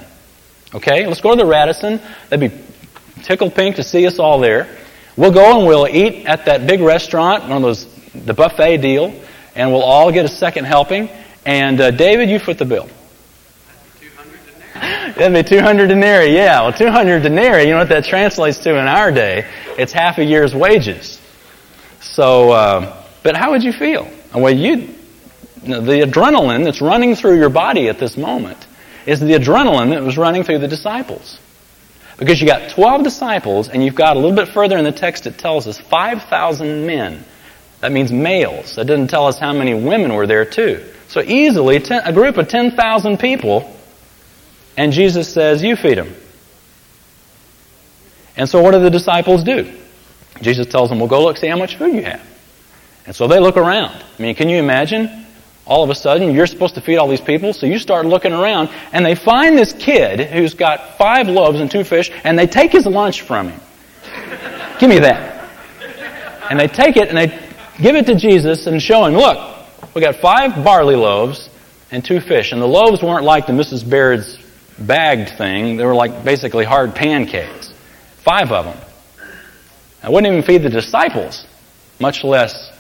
Okay? 0.74 1.06
Let's 1.06 1.20
go 1.20 1.30
to 1.30 1.36
the 1.36 1.46
Radisson. 1.46 2.00
That'd 2.28 2.50
be 2.50 3.22
tickled 3.22 3.54
pink 3.54 3.76
to 3.76 3.84
see 3.84 4.08
us 4.08 4.18
all 4.18 4.40
there. 4.40 4.76
We'll 5.16 5.30
go 5.30 5.56
and 5.56 5.68
we'll 5.68 5.86
eat 5.86 6.26
at 6.26 6.46
that 6.46 6.66
big 6.66 6.80
restaurant, 6.80 7.44
one 7.44 7.58
of 7.58 7.62
those, 7.62 7.86
the 8.12 8.34
buffet 8.34 8.78
deal, 8.78 9.14
and 9.54 9.70
we'll 9.70 9.84
all 9.84 10.10
get 10.10 10.24
a 10.24 10.28
second 10.28 10.64
helping. 10.64 11.08
And 11.44 11.80
uh, 11.80 11.92
David, 11.92 12.28
you 12.28 12.40
foot 12.40 12.58
the 12.58 12.64
bill. 12.64 12.88
That'd 14.74 15.32
be 15.32 15.48
200 15.48 15.86
denarii, 15.86 16.34
yeah. 16.34 16.62
Well, 16.62 16.72
200 16.72 17.22
denarii, 17.22 17.66
you 17.66 17.70
know 17.70 17.78
what 17.78 17.90
that 17.90 18.04
translates 18.04 18.58
to 18.64 18.70
in 18.70 18.88
our 18.88 19.12
day? 19.12 19.48
It's 19.78 19.92
half 19.92 20.18
a 20.18 20.24
year's 20.24 20.56
wages. 20.56 21.20
So, 22.00 22.50
uh, 22.50 23.04
but 23.22 23.36
how 23.36 23.52
would 23.52 23.62
you 23.62 23.72
feel? 23.72 24.10
Well, 24.34 24.52
you, 25.62 25.80
the 25.80 26.00
adrenaline 26.00 26.64
that's 26.64 26.80
running 26.80 27.14
through 27.14 27.38
your 27.38 27.48
body 27.48 27.88
at 27.88 27.98
this 27.98 28.16
moment 28.16 28.58
is 29.06 29.20
the 29.20 29.34
adrenaline 29.34 29.90
that 29.90 30.02
was 30.02 30.18
running 30.18 30.42
through 30.42 30.58
the 30.58 30.68
disciples. 30.68 31.38
Because 32.18 32.40
you 32.40 32.46
got 32.46 32.70
12 32.70 33.04
disciples, 33.04 33.68
and 33.68 33.84
you've 33.84 33.94
got 33.94 34.16
a 34.16 34.18
little 34.18 34.36
bit 34.36 34.48
further 34.48 34.78
in 34.78 34.84
the 34.84 34.92
text, 34.92 35.26
it 35.26 35.38
tells 35.38 35.66
us 35.66 35.78
5,000 35.78 36.86
men. 36.86 37.24
That 37.80 37.92
means 37.92 38.10
males. 38.10 38.76
That 38.76 38.86
doesn't 38.86 39.08
tell 39.08 39.26
us 39.26 39.38
how 39.38 39.52
many 39.52 39.74
women 39.74 40.14
were 40.14 40.26
there, 40.26 40.46
too. 40.46 40.82
So 41.08 41.20
easily, 41.20 41.78
ten, 41.78 42.02
a 42.04 42.12
group 42.12 42.38
of 42.38 42.48
10,000 42.48 43.18
people, 43.18 43.70
and 44.76 44.92
Jesus 44.92 45.32
says, 45.32 45.62
You 45.62 45.76
feed 45.76 45.98
them. 45.98 46.14
And 48.36 48.48
so 48.48 48.62
what 48.62 48.72
do 48.72 48.80
the 48.80 48.90
disciples 48.90 49.44
do? 49.44 49.72
Jesus 50.40 50.66
tells 50.66 50.88
them, 50.88 50.98
Well, 50.98 51.08
go 51.08 51.22
look, 51.22 51.36
see 51.36 51.48
how 51.48 51.56
much 51.56 51.76
food 51.76 51.94
you 51.94 52.02
have. 52.02 52.26
And 53.06 53.14
so 53.14 53.28
they 53.28 53.38
look 53.38 53.56
around. 53.56 54.02
I 54.18 54.22
mean, 54.22 54.34
can 54.34 54.48
you 54.48 54.58
imagine? 54.58 55.25
All 55.66 55.82
of 55.82 55.90
a 55.90 55.94
sudden, 55.94 56.32
you're 56.32 56.46
supposed 56.46 56.76
to 56.76 56.80
feed 56.80 56.96
all 56.96 57.08
these 57.08 57.20
people, 57.20 57.52
so 57.52 57.66
you 57.66 57.78
start 57.78 58.06
looking 58.06 58.32
around, 58.32 58.70
and 58.92 59.04
they 59.04 59.16
find 59.16 59.58
this 59.58 59.72
kid 59.72 60.20
who's 60.20 60.54
got 60.54 60.96
five 60.96 61.28
loaves 61.28 61.60
and 61.60 61.70
two 61.70 61.82
fish, 61.82 62.10
and 62.24 62.38
they 62.38 62.46
take 62.46 62.70
his 62.70 62.86
lunch 62.86 63.22
from 63.22 63.48
him. 63.48 63.60
Give 64.78 64.88
me 64.88 65.00
that. 65.00 65.48
And 66.50 66.60
they 66.60 66.68
take 66.68 66.96
it 66.96 67.08
and 67.08 67.16
they 67.16 67.26
give 67.80 67.96
it 67.96 68.06
to 68.06 68.14
Jesus 68.14 68.66
and 68.66 68.80
show 68.80 69.04
him, 69.04 69.14
look, 69.14 69.94
we 69.94 70.00
got 70.00 70.16
five 70.16 70.64
barley 70.64 70.94
loaves 70.94 71.48
and 71.90 72.04
two 72.04 72.20
fish. 72.20 72.52
And 72.52 72.60
the 72.60 72.68
loaves 72.68 73.02
weren't 73.02 73.24
like 73.24 73.46
the 73.46 73.52
Mrs. 73.52 73.88
Baird's 73.88 74.38
bagged 74.78 75.30
thing, 75.30 75.76
they 75.78 75.84
were 75.84 75.94
like 75.94 76.24
basically 76.24 76.64
hard 76.64 76.94
pancakes. 76.94 77.72
Five 78.18 78.52
of 78.52 78.66
them. 78.66 78.78
I 80.02 80.10
wouldn't 80.10 80.30
even 80.30 80.42
feed 80.44 80.62
the 80.62 80.68
disciples, 80.68 81.46
much 81.98 82.22
less 82.22 82.70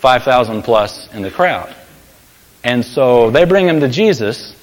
5,000 0.00 0.62
plus 0.62 1.12
in 1.12 1.22
the 1.22 1.30
crowd. 1.30 1.74
And 2.64 2.84
so 2.84 3.30
they 3.30 3.44
bring 3.44 3.68
him 3.68 3.80
to 3.80 3.88
Jesus. 3.88 4.54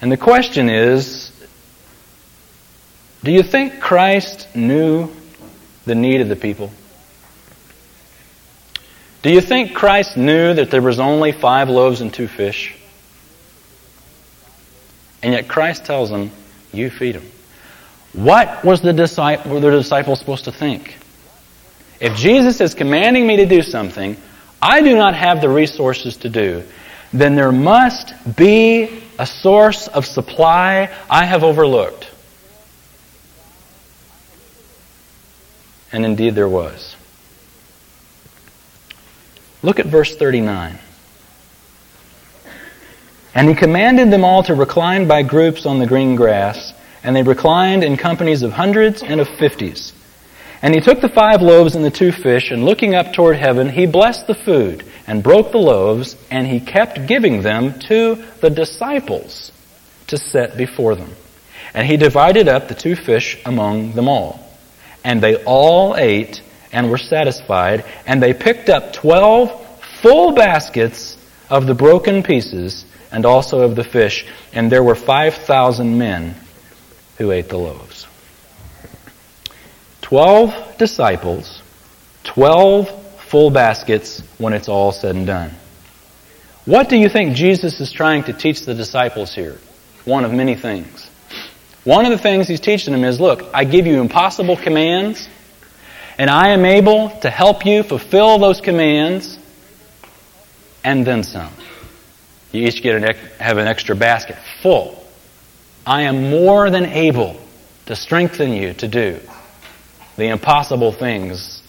And 0.00 0.10
the 0.10 0.16
question 0.16 0.68
is 0.68 1.32
do 3.26 3.32
you 3.32 3.42
think 3.42 3.80
Christ 3.80 4.54
knew 4.54 5.10
the 5.84 5.96
need 5.96 6.20
of 6.20 6.28
the 6.28 6.36
people? 6.36 6.70
Do 9.22 9.32
you 9.32 9.40
think 9.40 9.74
Christ 9.74 10.16
knew 10.16 10.54
that 10.54 10.70
there 10.70 10.80
was 10.80 11.00
only 11.00 11.32
five 11.32 11.68
loaves 11.68 12.00
and 12.00 12.14
two 12.14 12.28
fish? 12.28 12.76
And 15.24 15.32
yet 15.32 15.48
Christ 15.48 15.84
tells 15.84 16.10
them, 16.10 16.30
You 16.72 16.88
feed 16.88 17.16
them. 17.16 17.26
What 18.12 18.64
was 18.64 18.80
the 18.80 18.92
disciple, 18.92 19.54
were 19.54 19.60
the 19.60 19.70
disciples 19.72 20.20
supposed 20.20 20.44
to 20.44 20.52
think? 20.52 20.96
If 21.98 22.16
Jesus 22.16 22.60
is 22.60 22.74
commanding 22.74 23.26
me 23.26 23.38
to 23.38 23.46
do 23.46 23.62
something 23.62 24.16
I 24.60 24.80
do 24.80 24.96
not 24.96 25.14
have 25.14 25.40
the 25.40 25.48
resources 25.48 26.16
to 26.18 26.28
do, 26.28 26.64
then 27.12 27.34
there 27.36 27.52
must 27.52 28.14
be 28.36 29.02
a 29.18 29.26
source 29.26 29.88
of 29.88 30.04
supply 30.06 30.94
I 31.08 31.24
have 31.24 31.44
overlooked. 31.44 32.10
And 35.92 36.04
indeed 36.04 36.34
there 36.34 36.48
was. 36.48 36.96
Look 39.62 39.78
at 39.78 39.86
verse 39.86 40.14
39. 40.14 40.78
And 43.34 43.48
he 43.48 43.54
commanded 43.54 44.10
them 44.10 44.24
all 44.24 44.42
to 44.44 44.54
recline 44.54 45.06
by 45.08 45.22
groups 45.22 45.66
on 45.66 45.78
the 45.78 45.86
green 45.86 46.16
grass, 46.16 46.72
and 47.02 47.14
they 47.14 47.22
reclined 47.22 47.84
in 47.84 47.96
companies 47.96 48.42
of 48.42 48.52
hundreds 48.52 49.02
and 49.02 49.20
of 49.20 49.28
fifties. 49.28 49.92
And 50.66 50.74
he 50.74 50.80
took 50.80 51.00
the 51.00 51.08
five 51.08 51.42
loaves 51.42 51.76
and 51.76 51.84
the 51.84 51.92
two 51.92 52.10
fish, 52.10 52.50
and 52.50 52.64
looking 52.64 52.96
up 52.96 53.12
toward 53.12 53.36
heaven, 53.36 53.68
he 53.68 53.86
blessed 53.86 54.26
the 54.26 54.34
food, 54.34 54.84
and 55.06 55.22
broke 55.22 55.52
the 55.52 55.58
loaves, 55.58 56.16
and 56.28 56.44
he 56.44 56.58
kept 56.58 57.06
giving 57.06 57.42
them 57.42 57.78
to 57.86 58.16
the 58.40 58.50
disciples 58.50 59.52
to 60.08 60.16
set 60.18 60.56
before 60.56 60.96
them. 60.96 61.12
And 61.72 61.86
he 61.86 61.96
divided 61.96 62.48
up 62.48 62.66
the 62.66 62.74
two 62.74 62.96
fish 62.96 63.40
among 63.46 63.92
them 63.92 64.08
all. 64.08 64.44
And 65.04 65.20
they 65.20 65.36
all 65.44 65.94
ate 65.96 66.42
and 66.72 66.90
were 66.90 66.98
satisfied, 66.98 67.84
and 68.04 68.20
they 68.20 68.34
picked 68.34 68.68
up 68.68 68.92
twelve 68.92 69.52
full 70.02 70.32
baskets 70.32 71.16
of 71.48 71.68
the 71.68 71.74
broken 71.74 72.24
pieces, 72.24 72.84
and 73.12 73.24
also 73.24 73.60
of 73.60 73.76
the 73.76 73.84
fish, 73.84 74.26
and 74.52 74.72
there 74.72 74.82
were 74.82 74.96
five 74.96 75.34
thousand 75.34 75.96
men 75.96 76.34
who 77.18 77.30
ate 77.30 77.50
the 77.50 77.56
loaves. 77.56 77.95
Twelve 80.06 80.78
disciples, 80.78 81.60
twelve 82.22 82.88
full 83.22 83.50
baskets 83.50 84.20
when 84.38 84.52
it's 84.52 84.68
all 84.68 84.92
said 84.92 85.16
and 85.16 85.26
done. 85.26 85.50
What 86.64 86.88
do 86.88 86.96
you 86.96 87.08
think 87.08 87.34
Jesus 87.34 87.80
is 87.80 87.90
trying 87.90 88.22
to 88.22 88.32
teach 88.32 88.64
the 88.64 88.72
disciples 88.72 89.34
here? 89.34 89.58
One 90.04 90.24
of 90.24 90.32
many 90.32 90.54
things. 90.54 91.10
One 91.82 92.04
of 92.04 92.12
the 92.12 92.18
things 92.18 92.46
he's 92.46 92.60
teaching 92.60 92.92
them 92.92 93.02
is 93.02 93.18
look, 93.18 93.52
I 93.52 93.64
give 93.64 93.88
you 93.88 94.00
impossible 94.00 94.56
commands, 94.56 95.28
and 96.18 96.30
I 96.30 96.50
am 96.50 96.64
able 96.64 97.10
to 97.22 97.28
help 97.28 97.66
you 97.66 97.82
fulfill 97.82 98.38
those 98.38 98.60
commands, 98.60 99.36
and 100.84 101.04
then 101.04 101.24
some. 101.24 101.52
You 102.52 102.62
each 102.68 102.80
get 102.80 103.02
an, 103.02 103.16
have 103.40 103.58
an 103.58 103.66
extra 103.66 103.96
basket 103.96 104.36
full. 104.62 105.04
I 105.84 106.02
am 106.02 106.30
more 106.30 106.70
than 106.70 106.86
able 106.86 107.40
to 107.86 107.96
strengthen 107.96 108.52
you 108.52 108.72
to 108.74 108.86
do 108.86 109.18
the 110.16 110.28
impossible 110.28 110.92
things 110.92 111.62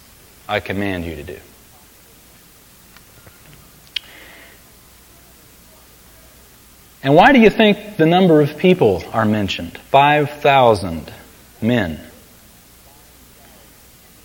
I 0.48 0.60
command 0.60 1.04
you 1.04 1.16
to 1.16 1.22
do. 1.22 1.38
And 7.02 7.14
why 7.14 7.32
do 7.32 7.38
you 7.38 7.50
think 7.50 7.96
the 7.96 8.06
number 8.06 8.40
of 8.40 8.58
people 8.58 9.04
are 9.12 9.24
mentioned? 9.24 9.78
5,000 9.78 11.12
men. 11.62 12.00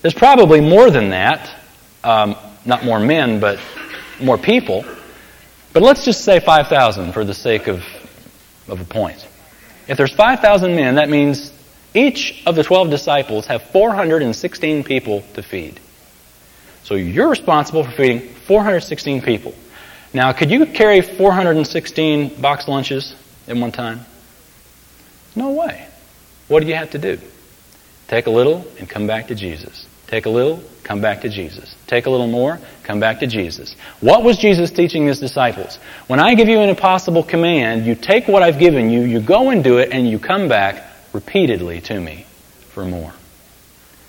There's 0.02 0.14
probably 0.14 0.60
more 0.60 0.90
than 0.90 1.12
that. 1.12 1.50
Um, 2.04 2.36
not 2.66 2.84
more 2.84 3.00
men, 3.00 3.40
but 3.40 3.60
more 4.20 4.38
people. 4.38 4.84
But 5.72 5.84
let's 5.84 6.04
just 6.04 6.26
say 6.26 6.40
5,000 6.40 7.14
for 7.14 7.24
the 7.24 7.34
sake 7.34 7.68
of, 7.68 7.84
of 8.68 8.82
a 8.82 8.86
point. 8.86 9.28
If 9.88 9.98
there's 9.98 10.14
5,000 10.14 10.76
men, 10.76 10.96
that 10.96 11.10
means 11.10 11.53
each 11.94 12.42
of 12.46 12.56
the 12.56 12.64
12 12.64 12.90
disciples 12.90 13.46
have 13.48 13.62
416 13.72 14.84
people 14.84 15.24
to 15.34 15.44
feed. 15.44 15.80
So 16.84 16.96
you're 16.96 17.30
responsible 17.30 17.84
for 17.84 17.92
feeding 17.92 18.20
416 18.48 19.22
people. 19.22 19.54
Now, 20.14 20.34
could 20.34 20.52
you 20.52 20.66
carry 20.66 21.02
416 21.02 22.42
box 22.42 22.68
lunches 22.68 23.16
at 23.48 23.56
one 23.56 23.72
time? 23.72 24.02
No 25.36 25.52
way. 25.52 25.88
What 26.48 26.62
do 26.62 26.68
you 26.68 26.76
have 26.76 26.92
to 26.92 27.00
do? 27.00 27.20
Take 28.08 28.28
a 28.28 28.30
little 28.30 28.66
and 28.80 28.90
come 28.90 29.08
back 29.08 29.28
to 29.28 29.36
Jesus. 29.36 29.88
Take 30.08 30.26
a 30.28 30.30
little, 30.30 30.62
come 30.84 31.02
back 31.02 31.22
to 31.22 31.30
Jesus. 31.30 31.74
Take 31.88 32.06
a 32.06 32.10
little 32.10 32.28
more, 32.28 32.60
come 32.84 33.00
back 33.00 33.20
to 33.22 33.28
Jesus. 33.28 33.76
What 34.02 34.24
was 34.24 34.38
Jesus 34.38 34.70
teaching 34.70 35.08
his 35.08 35.20
disciples? 35.20 35.78
When 36.08 36.20
I 36.20 36.36
give 36.36 36.48
you 36.48 36.60
an 36.60 36.70
impossible 36.70 37.24
command, 37.24 37.86
you 37.86 37.96
take 37.96 38.28
what 38.28 38.44
I've 38.44 38.60
given 38.60 38.92
you, 38.92 39.02
you 39.02 39.20
go 39.20 39.50
and 39.50 39.64
do 39.64 39.80
it, 39.80 39.90
and 39.92 40.08
you 40.08 40.20
come 40.20 40.48
back 40.48 40.93
repeatedly 41.14 41.80
to 41.82 42.00
me 42.00 42.26
for 42.72 42.84
more. 42.84 43.14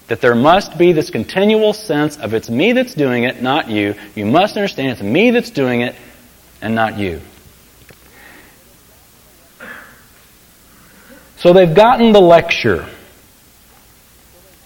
That 0.08 0.20
there 0.20 0.34
must 0.34 0.76
be 0.76 0.92
this 0.92 1.10
continual 1.10 1.72
sense 1.72 2.16
of 2.16 2.34
it's 2.34 2.50
me 2.50 2.72
that's 2.72 2.94
doing 2.94 3.24
it, 3.24 3.40
not 3.40 3.70
you. 3.70 3.94
You 4.14 4.26
must 4.26 4.56
understand 4.56 4.92
it's 4.92 5.02
me 5.02 5.30
that's 5.30 5.50
doing 5.50 5.82
it 5.82 5.94
and 6.60 6.74
not 6.74 6.98
you. 6.98 7.20
So 11.36 11.52
they've 11.52 11.74
gotten 11.74 12.12
the 12.12 12.20
lecture. 12.20 12.88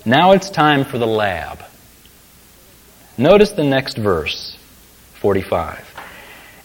Now 0.04 0.32
it's 0.32 0.48
time 0.48 0.84
for 0.84 0.98
the 0.98 1.06
lab. 1.06 1.64
Notice 3.16 3.50
the 3.50 3.64
next 3.64 3.98
verse, 3.98 4.56
45. 5.20 5.84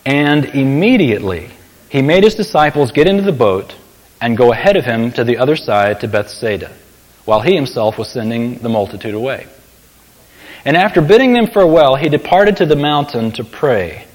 And 0.06 0.46
immediately 0.46 1.50
he 1.90 2.02
made 2.02 2.24
his 2.24 2.36
disciples 2.36 2.92
get 2.92 3.08
into 3.08 3.24
the 3.24 3.32
boat 3.32 3.76
and 4.24 4.38
go 4.38 4.54
ahead 4.54 4.78
of 4.78 4.86
him 4.86 5.12
to 5.12 5.26
the 5.26 5.38
other 5.38 5.58
side 5.58 6.00
to 6.00 6.08
Bethsaida, 6.08 6.72
while 7.26 7.42
he 7.42 7.54
himself 7.56 7.98
was 7.98 8.10
sending 8.10 8.56
the 8.60 8.70
multitude 8.70 9.14
away. 9.14 9.46
And 10.64 10.78
after 10.78 11.02
bidding 11.02 11.34
them 11.34 11.48
farewell, 11.48 11.98
he 11.98 12.08
departed 12.08 12.56
to 12.58 12.66
the 12.66 12.78
mountain 12.78 13.34
to 13.34 13.44
pray. 13.44 14.06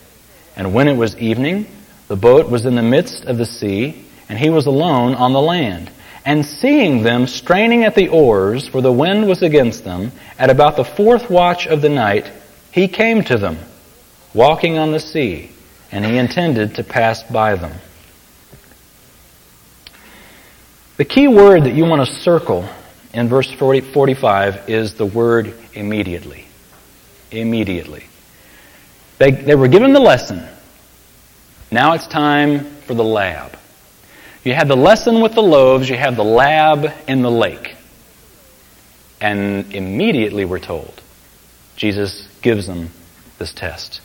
And 0.56 0.72
when 0.72 0.88
it 0.88 0.96
was 0.96 1.14
evening, 1.18 1.66
the 2.08 2.16
boat 2.16 2.48
was 2.48 2.64
in 2.64 2.74
the 2.74 2.82
midst 2.82 3.26
of 3.26 3.36
the 3.36 3.44
sea, 3.44 4.02
and 4.30 4.38
he 4.38 4.48
was 4.48 4.64
alone 4.64 5.14
on 5.14 5.34
the 5.34 5.42
land. 5.42 5.90
And 6.24 6.46
seeing 6.46 7.02
them 7.02 7.26
straining 7.26 7.84
at 7.84 7.94
the 7.94 8.08
oars, 8.08 8.66
for 8.66 8.80
the 8.80 8.90
wind 8.90 9.28
was 9.28 9.42
against 9.42 9.84
them, 9.84 10.12
at 10.38 10.48
about 10.48 10.76
the 10.76 10.84
fourth 10.86 11.28
watch 11.28 11.66
of 11.66 11.82
the 11.82 11.90
night, 11.90 12.32
he 12.72 12.88
came 12.88 13.22
to 13.24 13.36
them, 13.36 13.58
walking 14.32 14.78
on 14.78 14.90
the 14.90 15.00
sea 15.00 15.50
and 15.92 16.02
he 16.02 16.16
intended 16.16 16.76
to 16.76 16.84
pass 16.84 17.22
by 17.24 17.56
them. 17.56 17.72
The 20.98 21.04
key 21.04 21.28
word 21.28 21.62
that 21.62 21.74
you 21.74 21.84
want 21.84 22.04
to 22.04 22.12
circle 22.12 22.68
in 23.14 23.28
verse 23.28 23.48
40, 23.52 23.92
45 23.92 24.68
is 24.68 24.94
the 24.94 25.06
word 25.06 25.54
immediately. 25.72 26.44
Immediately. 27.30 28.04
They, 29.18 29.30
they 29.30 29.54
were 29.54 29.68
given 29.68 29.92
the 29.92 30.00
lesson. 30.00 30.44
Now 31.70 31.92
it's 31.92 32.08
time 32.08 32.64
for 32.88 32.94
the 32.94 33.04
lab. 33.04 33.56
You 34.42 34.54
had 34.54 34.66
the 34.66 34.76
lesson 34.76 35.20
with 35.20 35.34
the 35.34 35.42
loaves, 35.42 35.88
you 35.88 35.96
have 35.96 36.16
the 36.16 36.24
lab 36.24 36.92
in 37.06 37.22
the 37.22 37.30
lake. 37.30 37.76
And 39.20 39.72
immediately 39.72 40.44
we're 40.44 40.58
told, 40.58 41.00
Jesus 41.76 42.26
gives 42.42 42.66
them 42.66 42.90
this 43.38 43.52
test. 43.52 44.00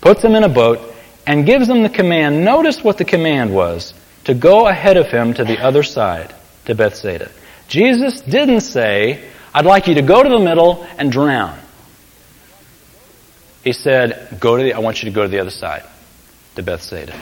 Puts 0.00 0.22
them 0.22 0.34
in 0.34 0.42
a 0.42 0.48
boat 0.48 0.80
and 1.28 1.46
gives 1.46 1.68
them 1.68 1.84
the 1.84 1.88
command. 1.88 2.44
Notice 2.44 2.82
what 2.82 2.98
the 2.98 3.04
command 3.04 3.54
was 3.54 3.94
to 4.24 4.34
go 4.34 4.66
ahead 4.66 4.96
of 4.96 5.06
him 5.08 5.34
to 5.34 5.44
the 5.44 5.58
other 5.58 5.82
side, 5.82 6.34
to 6.66 6.74
Bethsaida. 6.74 7.30
Jesus 7.68 8.20
didn't 8.20 8.60
say, 8.60 9.28
I'd 9.52 9.66
like 9.66 9.86
you 9.86 9.94
to 9.94 10.02
go 10.02 10.22
to 10.22 10.28
the 10.28 10.38
middle 10.38 10.86
and 10.98 11.12
drown. 11.12 11.58
He 13.62 13.72
said, 13.72 14.38
go 14.40 14.56
to 14.56 14.62
the, 14.62 14.74
I 14.74 14.80
want 14.80 15.02
you 15.02 15.10
to 15.10 15.14
go 15.14 15.22
to 15.22 15.28
the 15.28 15.38
other 15.40 15.50
side, 15.50 15.84
to 16.56 16.62
Bethsaida. 16.62 17.18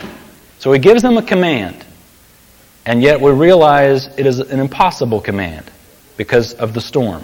So 0.58 0.72
he 0.72 0.78
gives 0.78 1.02
them 1.02 1.16
a 1.16 1.22
command. 1.22 1.84
And 2.84 3.00
yet 3.00 3.20
we 3.20 3.30
realize 3.30 4.08
it 4.18 4.26
is 4.26 4.40
an 4.40 4.58
impossible 4.58 5.20
command 5.20 5.70
because 6.16 6.54
of 6.54 6.74
the 6.74 6.80
storm. 6.80 7.22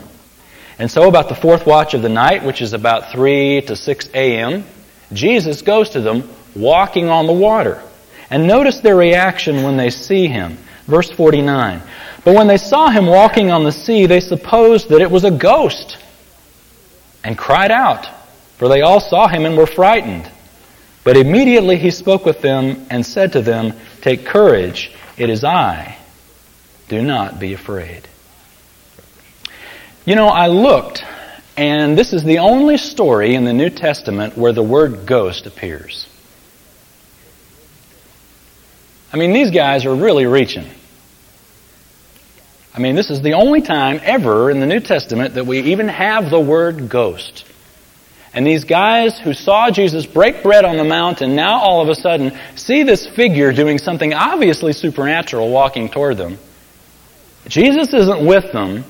And 0.79 0.89
so 0.89 1.09
about 1.09 1.29
the 1.29 1.35
fourth 1.35 1.67
watch 1.67 1.95
of 1.95 2.03
the 2.03 2.09
night, 2.09 2.45
which 2.45 2.63
is 2.63 2.73
about 2.73 3.11
3 3.11 3.63
to 3.63 3.75
6 3.75 4.11
a.m., 4.15 4.65
Jesus 5.13 5.63
goes 5.63 5.91
to 5.91 6.01
them 6.01 6.29
walking 6.55 7.09
on 7.09 7.27
the 7.27 7.33
water. 7.33 7.83
And 8.31 8.47
notice 8.47 8.81
their 8.81 8.97
reaction 8.97 9.63
when 9.63 9.77
they 9.77 9.91
see 9.91 10.27
him. 10.27 10.59
Verse 10.87 11.11
49. 11.11 11.83
But 12.25 12.35
when 12.35 12.47
they 12.47 12.57
saw 12.57 12.91
him 12.91 13.07
walking 13.07 13.51
on 13.51 13.65
the 13.65 13.73
sea, 13.73 14.07
they 14.07 14.21
supposed 14.21 14.89
that 14.91 15.01
it 15.01 15.11
was 15.11 15.25
a 15.25 15.31
ghost 15.31 15.99
and 17.25 17.37
cried 17.37 17.71
out, 17.71 18.07
for 18.59 18.69
they 18.69 18.83
all 18.83 19.01
saw 19.01 19.29
him 19.29 19.45
and 19.45 19.57
were 19.57 19.67
frightened. 19.67 20.31
But 21.05 21.17
immediately 21.17 21.77
he 21.77 21.91
spoke 21.91 22.25
with 22.25 22.43
them 22.43 22.87
and 22.91 23.05
said 23.05 23.33
to 23.33 23.43
them, 23.43 23.75
Take 24.03 24.27
courage, 24.27 24.91
it 25.17 25.31
is 25.31 25.45
I. 25.45 25.97
Do 26.89 27.03
not 27.03 27.39
be 27.39 27.53
afraid. 27.53 28.09
You 30.05 30.15
know, 30.15 30.29
I 30.29 30.49
looked, 30.49 31.05
and 31.57 31.97
this 31.97 32.13
is 32.13 32.25
the 32.25 32.39
only 32.39 32.79
story 32.79 33.35
in 33.35 33.45
the 33.45 33.53
New 33.53 33.69
Testament 33.71 34.39
where 34.39 34.53
the 34.53 34.63
word 34.63 35.07
ghost 35.07 35.47
appears. 35.47 36.08
I 39.13 39.17
mean, 39.17 39.33
these 39.33 39.51
guys 39.51 39.87
are 39.87 39.95
really 39.95 40.27
reaching. 40.27 40.67
I 42.75 42.81
mean, 42.81 42.95
this 42.95 43.11
is 43.11 43.23
the 43.23 43.35
only 43.35 43.63
time 43.63 44.01
ever 44.03 44.51
in 44.51 44.61
the 44.61 44.67
New 44.67 44.81
Testament 44.81 45.35
that 45.35 45.47
we 45.47 45.73
even 45.73 45.89
have 45.89 46.31
the 46.31 46.41
word 46.41 46.89
ghost. 46.89 47.45
And 48.35 48.47
these 48.47 48.65
guys 48.65 49.19
who 49.19 49.33
saw 49.33 49.71
Jesus 49.71 50.07
break 50.07 50.43
bread 50.43 50.65
on 50.65 50.77
the 50.77 50.85
mountain 50.85 51.35
now 51.35 51.59
all 51.59 51.81
of 51.81 51.89
a 51.89 51.95
sudden 51.95 52.39
see 52.55 52.83
this 52.83 53.07
figure 53.07 53.53
doing 53.53 53.79
something 53.79 54.13
obviously 54.15 54.73
supernatural 54.75 55.51
walking 55.51 55.89
toward 55.89 56.19
them. 56.19 56.39
Jesus 57.49 57.95
isn't 57.95 58.25
with 58.25 58.53
them, 58.53 58.85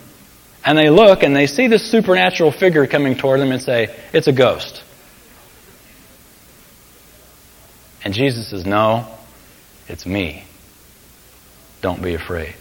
and 0.64 0.76
they 0.76 0.90
look 0.90 1.22
and 1.22 1.34
they 1.34 1.46
see 1.46 1.68
this 1.68 1.88
supernatural 1.88 2.50
figure 2.50 2.86
coming 2.86 3.16
toward 3.16 3.40
them 3.40 3.52
and 3.52 3.62
say, 3.62 3.94
It's 4.12 4.26
a 4.26 4.32
ghost. 4.32 4.82
And 8.04 8.12
Jesus 8.12 8.50
says, 8.50 8.66
No, 8.66 9.17
it's 9.88 10.06
me. 10.06 10.44
Don't 11.80 12.02
be 12.02 12.14
afraid. 12.14 12.54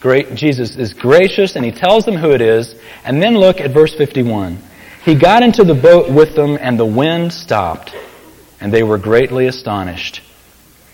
Great, 0.00 0.34
Jesus 0.34 0.76
is 0.76 0.94
gracious 0.94 1.54
and 1.54 1.64
he 1.64 1.70
tells 1.70 2.04
them 2.04 2.16
who 2.16 2.30
it 2.30 2.40
is. 2.40 2.74
And 3.04 3.22
then 3.22 3.36
look 3.36 3.60
at 3.60 3.70
verse 3.70 3.94
51. 3.94 4.58
He 5.04 5.14
got 5.14 5.42
into 5.42 5.64
the 5.64 5.74
boat 5.74 6.10
with 6.10 6.34
them 6.34 6.58
and 6.60 6.78
the 6.78 6.86
wind 6.86 7.32
stopped 7.32 7.94
and 8.60 8.72
they 8.72 8.82
were 8.82 8.98
greatly 8.98 9.46
astonished. 9.46 10.22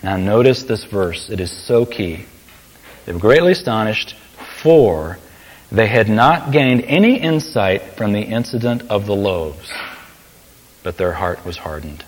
Now 0.03 0.17
notice 0.17 0.63
this 0.65 0.85
verse. 0.85 1.31
It 1.31 1.41
is 1.41 1.51
so 1.51 1.85
key. 1.85 2.27
They 3.07 3.13
were 3.13 3.19
greatly 3.19 3.53
astonished 3.53 4.15
for 4.63 5.19
they 5.71 5.87
had 5.87 6.09
not 6.09 6.51
gained 6.51 6.83
any 6.83 7.21
insight 7.21 7.83
from 7.97 8.13
the 8.13 8.23
incident 8.23 8.83
of 8.91 9.07
the 9.07 9.15
loaves, 9.15 9.71
but 10.83 10.97
their 10.97 11.13
heart 11.13 11.45
was 11.45 11.59
hardened. 11.59 12.05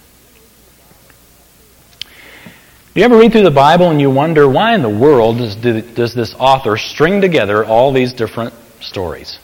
You 2.92 3.04
ever 3.04 3.18
read 3.18 3.30
through 3.30 3.44
the 3.44 3.52
Bible 3.52 3.88
and 3.88 4.00
you 4.00 4.10
wonder 4.10 4.48
why 4.48 4.74
in 4.74 4.82
the 4.82 4.88
world 4.88 5.38
does, 5.38 5.54
does 5.54 6.12
this 6.12 6.34
author 6.34 6.76
string 6.76 7.20
together 7.20 7.64
all 7.64 7.92
these 7.92 8.12
different 8.12 8.52
stories? 8.80 9.38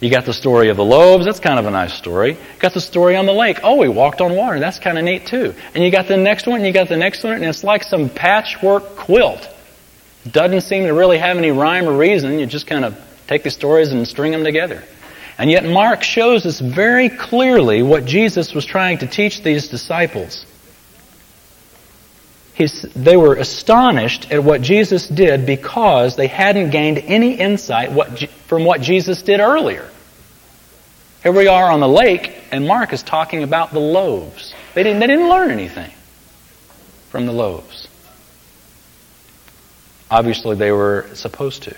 You 0.00 0.10
got 0.10 0.26
the 0.26 0.32
story 0.32 0.68
of 0.68 0.76
the 0.76 0.84
loaves, 0.84 1.26
that's 1.26 1.38
kind 1.38 1.60
of 1.60 1.66
a 1.66 1.70
nice 1.70 1.94
story. 1.94 2.32
You 2.32 2.58
got 2.58 2.74
the 2.74 2.80
story 2.80 3.14
on 3.14 3.26
the 3.26 3.32
lake. 3.32 3.60
Oh, 3.62 3.80
he 3.82 3.88
walked 3.88 4.20
on 4.20 4.34
water, 4.34 4.58
that's 4.58 4.80
kind 4.80 4.98
of 4.98 5.04
neat 5.04 5.26
too. 5.26 5.54
And 5.76 5.84
you 5.84 5.92
got 5.92 6.08
the 6.08 6.16
next 6.16 6.48
one, 6.48 6.56
and 6.56 6.66
you 6.66 6.72
got 6.72 6.88
the 6.88 6.96
next 6.96 7.22
one, 7.22 7.34
and 7.34 7.44
it's 7.44 7.62
like 7.62 7.84
some 7.84 8.08
patchwork 8.08 8.96
quilt. 8.96 9.48
Doesn't 10.28 10.62
seem 10.62 10.86
to 10.86 10.92
really 10.92 11.18
have 11.18 11.36
any 11.36 11.52
rhyme 11.52 11.88
or 11.88 11.96
reason. 11.96 12.40
You 12.40 12.46
just 12.46 12.66
kind 12.66 12.84
of 12.84 12.98
take 13.28 13.44
the 13.44 13.50
stories 13.52 13.92
and 13.92 14.08
string 14.08 14.32
them 14.32 14.42
together. 14.42 14.82
And 15.38 15.52
yet 15.52 15.64
Mark 15.64 16.02
shows 16.02 16.44
us 16.46 16.58
very 16.58 17.10
clearly 17.10 17.84
what 17.84 18.06
Jesus 18.06 18.54
was 18.54 18.66
trying 18.66 18.98
to 18.98 19.06
teach 19.06 19.44
these 19.44 19.68
disciples 19.68 20.46
they 22.94 23.16
were 23.16 23.36
astonished 23.36 24.30
at 24.30 24.44
what 24.44 24.60
Jesus 24.60 25.08
did 25.08 25.46
because 25.46 26.16
they 26.16 26.26
hadn't 26.26 26.70
gained 26.70 26.98
any 26.98 27.34
insight 27.34 27.92
what, 27.92 28.28
from 28.46 28.64
what 28.64 28.80
Jesus 28.80 29.22
did 29.22 29.40
earlier. 29.40 29.88
Here 31.22 31.32
we 31.32 31.48
are 31.48 31.70
on 31.70 31.80
the 31.80 31.88
lake, 31.88 32.32
and 32.50 32.66
Mark 32.66 32.92
is 32.92 33.02
talking 33.02 33.42
about 33.42 33.72
the 33.72 33.80
loaves. 33.80 34.54
They 34.74 34.82
didn't, 34.82 35.00
they 35.00 35.06
didn't 35.06 35.28
learn 35.28 35.50
anything 35.50 35.90
from 37.10 37.26
the 37.26 37.32
loaves. 37.32 37.88
Obviously, 40.10 40.56
they 40.56 40.72
were 40.72 41.08
supposed 41.14 41.64
to. 41.64 41.76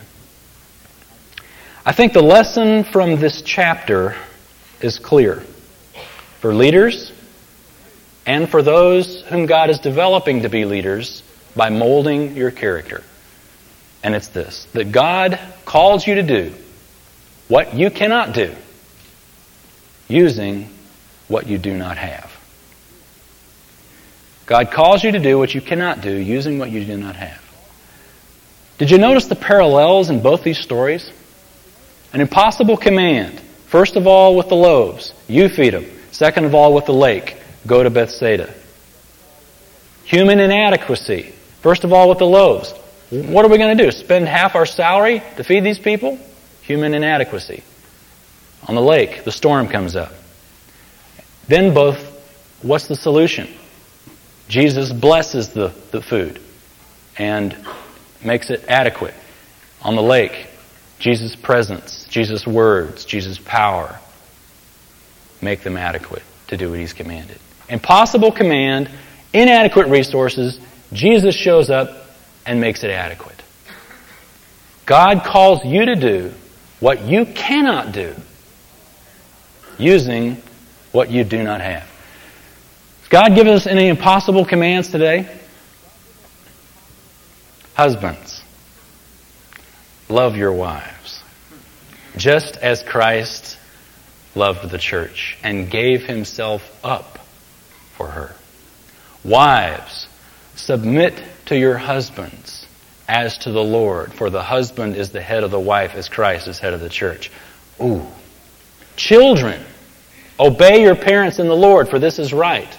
I 1.85 1.93
think 1.93 2.13
the 2.13 2.23
lesson 2.23 2.85
from 2.85 3.21
this 3.21 3.43
chapter 3.43 4.17
is 4.81 4.99
clear. 4.99 5.43
For 6.41 6.55
leaders, 6.55 7.13
and 8.27 8.49
for 8.49 8.63
those 8.63 9.23
whom 9.23 9.47
God 9.47 9.71
is 9.71 9.79
developing 9.79 10.43
to 10.43 10.49
be 10.49 10.65
leaders 10.65 11.23
by 11.57 11.71
molding 11.71 12.37
your 12.37 12.51
character. 12.51 13.03
And 14.03 14.15
it's 14.15 14.29
this 14.29 14.67
that 14.73 14.93
God 14.93 15.39
calls 15.65 16.07
you 16.07 16.17
to 16.17 16.23
do 16.23 16.55
what 17.49 17.75
you 17.75 17.91
cannot 17.91 18.33
do 18.33 18.55
using 20.09 20.69
what 21.29 21.47
you 21.47 21.59
do 21.59 21.77
not 21.77 21.99
have. 21.99 22.31
God 24.47 24.71
calls 24.71 25.03
you 25.03 25.13
to 25.13 25.19
do 25.19 25.39
what 25.39 25.55
you 25.55 25.61
cannot 25.61 26.01
do 26.01 26.13
using 26.13 26.59
what 26.59 26.71
you 26.71 26.85
do 26.85 26.97
not 26.97 27.17
have. 27.17 27.41
Did 28.79 28.91
you 28.91 28.99
notice 28.99 29.27
the 29.27 29.37
parallels 29.37 30.11
in 30.11 30.23
both 30.23 30.43
these 30.43 30.59
stories? 30.59 31.09
An 32.13 32.21
impossible 32.21 32.77
command. 32.77 33.39
First 33.69 33.97
of 33.97 34.07
all, 34.07 34.37
with 34.37 34.49
the 34.49 34.57
loaves, 34.57 35.15
you 35.29 35.49
feed 35.49 35.73
them. 35.73 35.87
Second 36.11 36.45
of 36.45 36.55
all, 36.55 36.75
with 36.75 36.87
the 36.87 36.93
lake, 36.93 37.37
go 37.67 37.83
to 37.83 37.91
Bethsaida. 37.91 38.53
Human 40.05 40.41
inadequacy. 40.41 41.33
First 41.61 41.85
of 41.85 41.93
all, 41.93 42.09
with 42.09 42.19
the 42.19 42.27
loaves. 42.27 42.73
What 43.11 43.45
are 43.45 43.49
we 43.49 43.59
going 43.59 43.77
to 43.77 43.85
do? 43.85 43.91
Spend 43.93 44.27
half 44.27 44.55
our 44.55 44.67
salary 44.67 45.23
to 45.37 45.45
feed 45.45 45.65
these 45.65 45.79
people? 45.79 46.19
human 46.63 46.95
inadequacy. 46.95 47.63
On 48.69 48.75
the 48.75 48.81
lake, 48.81 49.25
the 49.25 49.33
storm 49.33 49.69
comes 49.69 49.97
up. 49.97 50.13
Then 51.49 51.75
both, 51.75 51.99
what's 52.63 52.87
the 52.87 52.95
solution? 52.95 53.49
Jesus 54.49 54.93
blesses 54.93 55.49
the, 55.51 55.75
the 55.91 56.01
food 56.01 56.41
and 57.19 57.57
makes 58.25 58.51
it 58.51 58.65
adequate. 58.69 59.15
On 59.83 59.97
the 59.97 60.03
lake, 60.03 60.47
Jesus' 61.01 61.35
presence, 61.35 62.07
Jesus' 62.09 62.47
words, 62.47 63.05
Jesus' 63.05 63.39
power 63.39 63.99
make 65.41 65.63
them 65.63 65.77
adequate 65.77 66.23
to 66.47 66.57
do 66.57 66.71
what 66.71 66.79
he's 66.79 66.93
commanded. 66.93 67.39
Impossible 67.69 68.33
command, 68.33 68.91
inadequate 69.33 69.89
resources, 69.89 70.61
Jesus 70.93 71.35
shows 71.35 71.71
up 71.71 72.07
and 72.45 72.61
makes 72.61 72.85
it 72.85 72.91
adequate. 72.91 73.43
God 74.85 75.25
calls 75.25 75.65
you 75.65 75.87
to 75.87 75.97
do 75.97 76.35
what 76.81 77.03
you 77.03 77.25
cannot 77.25 77.93
do 77.93 78.15
using 79.79 80.37
what 80.91 81.11
you 81.11 81.25
do 81.25 81.43
not 81.43 81.61
have. 81.61 81.83
Has 81.83 83.09
God 83.09 83.35
given 83.35 83.55
us 83.55 83.67
any 83.67 83.89
impossible 83.89 84.45
commands 84.45 84.89
today? 84.89 85.29
Husbands, 87.75 88.43
love 90.09 90.37
your 90.37 90.53
wives, 90.53 91.23
just 92.17 92.57
as 92.57 92.83
Christ 92.83 93.57
loved 94.35 94.71
the 94.71 94.79
church 94.79 95.39
and 95.43 95.71
gave 95.71 96.05
himself 96.05 96.63
up 96.85 97.12
for 98.03 98.11
her. 98.11 98.35
Wives, 99.23 100.09
submit 100.57 101.15
to 101.47 101.57
your 101.57 101.77
husbands 101.77 102.67
as 103.07 103.39
to 103.39 103.53
the 103.53 103.63
Lord, 103.63 104.13
for 104.13 104.29
the 104.29 104.43
husband 104.43 104.97
is 104.97 105.13
the 105.13 105.21
head 105.21 105.45
of 105.45 105.53
the 105.53 105.61
wife 105.61 105.95
as 105.95 106.09
Christ 106.09 106.49
is 106.49 106.59
head 106.59 106.75
of 106.75 106.81
the 106.81 106.89
church. 106.89 107.31
Ooh. 107.81 108.05
Children, 108.97 109.63
obey 110.41 110.83
your 110.83 110.97
parents 110.97 111.39
in 111.39 111.47
the 111.47 111.57
Lord, 111.57 111.89
for 111.89 112.01
this 112.01 112.19
is 112.19 112.33
right. 112.33 112.77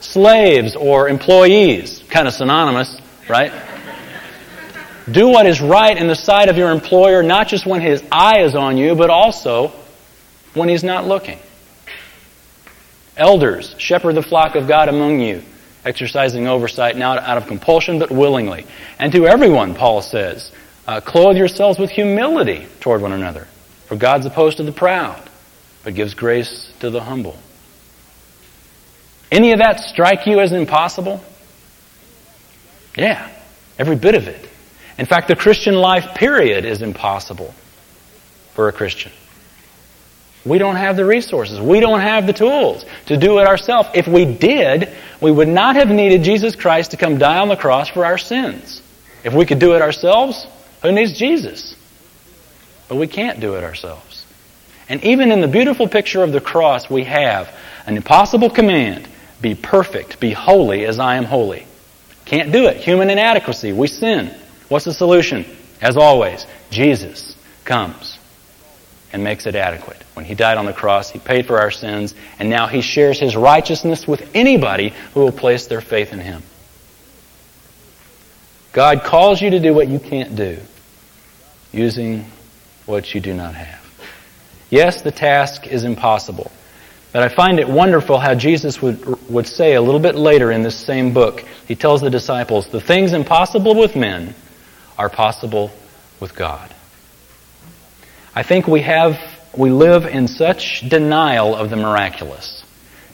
Slaves 0.00 0.74
or 0.74 1.08
employees, 1.08 2.02
kind 2.08 2.26
of 2.26 2.34
synonymous, 2.34 3.00
right? 3.28 3.52
Do 5.10 5.28
what 5.28 5.46
is 5.46 5.60
right 5.60 5.96
in 5.96 6.08
the 6.08 6.16
sight 6.16 6.48
of 6.48 6.56
your 6.56 6.72
employer, 6.72 7.22
not 7.22 7.46
just 7.46 7.64
when 7.64 7.80
his 7.80 8.02
eye 8.10 8.40
is 8.40 8.56
on 8.56 8.76
you, 8.76 8.96
but 8.96 9.08
also 9.08 9.68
when 10.54 10.68
he's 10.68 10.84
not 10.84 11.06
looking. 11.06 11.38
Elders, 13.18 13.74
shepherd 13.78 14.14
the 14.14 14.22
flock 14.22 14.54
of 14.54 14.68
God 14.68 14.88
among 14.88 15.20
you, 15.20 15.42
exercising 15.84 16.46
oversight 16.46 16.96
not 16.96 17.18
out 17.18 17.36
of 17.36 17.46
compulsion, 17.46 17.98
but 17.98 18.10
willingly. 18.10 18.64
And 18.98 19.12
to 19.12 19.26
everyone, 19.26 19.74
Paul 19.74 20.00
says, 20.00 20.50
uh, 20.86 21.00
clothe 21.00 21.36
yourselves 21.36 21.78
with 21.78 21.90
humility 21.90 22.66
toward 22.80 23.02
one 23.02 23.12
another. 23.12 23.46
For 23.86 23.96
God's 23.96 24.26
opposed 24.26 24.58
to 24.58 24.62
the 24.62 24.72
proud, 24.72 25.28
but 25.84 25.94
gives 25.94 26.14
grace 26.14 26.72
to 26.80 26.90
the 26.90 27.00
humble. 27.00 27.36
Any 29.30 29.52
of 29.52 29.58
that 29.58 29.80
strike 29.80 30.26
you 30.26 30.40
as 30.40 30.52
impossible? 30.52 31.22
Yeah, 32.96 33.30
every 33.78 33.96
bit 33.96 34.14
of 34.14 34.28
it. 34.28 34.48
In 34.96 35.06
fact, 35.06 35.28
the 35.28 35.36
Christian 35.36 35.74
life, 35.74 36.14
period, 36.14 36.64
is 36.64 36.82
impossible 36.82 37.54
for 38.54 38.68
a 38.68 38.72
Christian. 38.72 39.12
We 40.44 40.58
don't 40.58 40.76
have 40.76 40.96
the 40.96 41.04
resources. 41.04 41.60
We 41.60 41.80
don't 41.80 42.00
have 42.00 42.26
the 42.26 42.32
tools 42.32 42.84
to 43.06 43.16
do 43.16 43.38
it 43.38 43.46
ourselves. 43.46 43.90
If 43.94 44.06
we 44.06 44.24
did, 44.24 44.94
we 45.20 45.30
would 45.30 45.48
not 45.48 45.76
have 45.76 45.88
needed 45.88 46.22
Jesus 46.22 46.56
Christ 46.56 46.92
to 46.92 46.96
come 46.96 47.18
die 47.18 47.38
on 47.38 47.48
the 47.48 47.56
cross 47.56 47.88
for 47.88 48.04
our 48.04 48.18
sins. 48.18 48.80
If 49.24 49.34
we 49.34 49.46
could 49.46 49.58
do 49.58 49.74
it 49.74 49.82
ourselves, 49.82 50.46
who 50.82 50.92
needs 50.92 51.18
Jesus? 51.18 51.74
But 52.88 52.96
we 52.96 53.06
can't 53.06 53.40
do 53.40 53.54
it 53.56 53.64
ourselves. 53.64 54.24
And 54.88 55.04
even 55.04 55.32
in 55.32 55.40
the 55.40 55.48
beautiful 55.48 55.88
picture 55.88 56.22
of 56.22 56.32
the 56.32 56.40
cross, 56.40 56.88
we 56.88 57.04
have 57.04 57.54
an 57.86 57.96
impossible 57.96 58.48
command 58.48 59.08
be 59.40 59.54
perfect, 59.54 60.18
be 60.18 60.32
holy 60.32 60.84
as 60.84 60.98
I 60.98 61.16
am 61.16 61.24
holy. 61.24 61.66
Can't 62.24 62.50
do 62.52 62.66
it. 62.66 62.78
Human 62.78 63.08
inadequacy. 63.08 63.72
We 63.72 63.86
sin. 63.86 64.34
What's 64.68 64.84
the 64.84 64.92
solution? 64.92 65.44
As 65.80 65.96
always, 65.96 66.44
Jesus 66.70 67.36
comes 67.64 68.17
and 69.12 69.24
makes 69.24 69.46
it 69.46 69.54
adequate. 69.54 70.02
When 70.14 70.24
he 70.24 70.34
died 70.34 70.58
on 70.58 70.66
the 70.66 70.72
cross, 70.72 71.10
he 71.10 71.18
paid 71.18 71.46
for 71.46 71.58
our 71.58 71.70
sins, 71.70 72.14
and 72.38 72.50
now 72.50 72.66
he 72.66 72.82
shares 72.82 73.18
his 73.18 73.36
righteousness 73.36 74.06
with 74.06 74.30
anybody 74.34 74.92
who 75.14 75.20
will 75.20 75.32
place 75.32 75.66
their 75.66 75.80
faith 75.80 76.12
in 76.12 76.20
him. 76.20 76.42
God 78.72 79.02
calls 79.02 79.40
you 79.40 79.50
to 79.50 79.60
do 79.60 79.72
what 79.72 79.88
you 79.88 79.98
can't 79.98 80.36
do 80.36 80.58
using 81.72 82.26
what 82.86 83.14
you 83.14 83.20
do 83.20 83.34
not 83.34 83.54
have. 83.54 83.78
Yes, 84.70 85.02
the 85.02 85.10
task 85.10 85.66
is 85.66 85.84
impossible. 85.84 86.50
But 87.12 87.22
I 87.22 87.28
find 87.28 87.58
it 87.58 87.68
wonderful 87.68 88.18
how 88.18 88.34
Jesus 88.34 88.82
would, 88.82 89.30
would 89.30 89.46
say 89.46 89.74
a 89.74 89.80
little 89.80 90.00
bit 90.00 90.14
later 90.14 90.52
in 90.52 90.62
this 90.62 90.76
same 90.76 91.14
book, 91.14 91.42
he 91.66 91.74
tells 91.74 92.02
the 92.02 92.10
disciples, 92.10 92.68
the 92.68 92.80
things 92.80 93.14
impossible 93.14 93.74
with 93.74 93.96
men 93.96 94.34
are 94.98 95.08
possible 95.08 95.70
with 96.20 96.34
God. 96.34 96.74
I 98.38 98.44
think 98.44 98.68
we 98.68 98.82
have, 98.82 99.18
we 99.56 99.70
live 99.70 100.06
in 100.06 100.28
such 100.28 100.88
denial 100.88 101.56
of 101.56 101.70
the 101.70 101.76
miraculous 101.76 102.62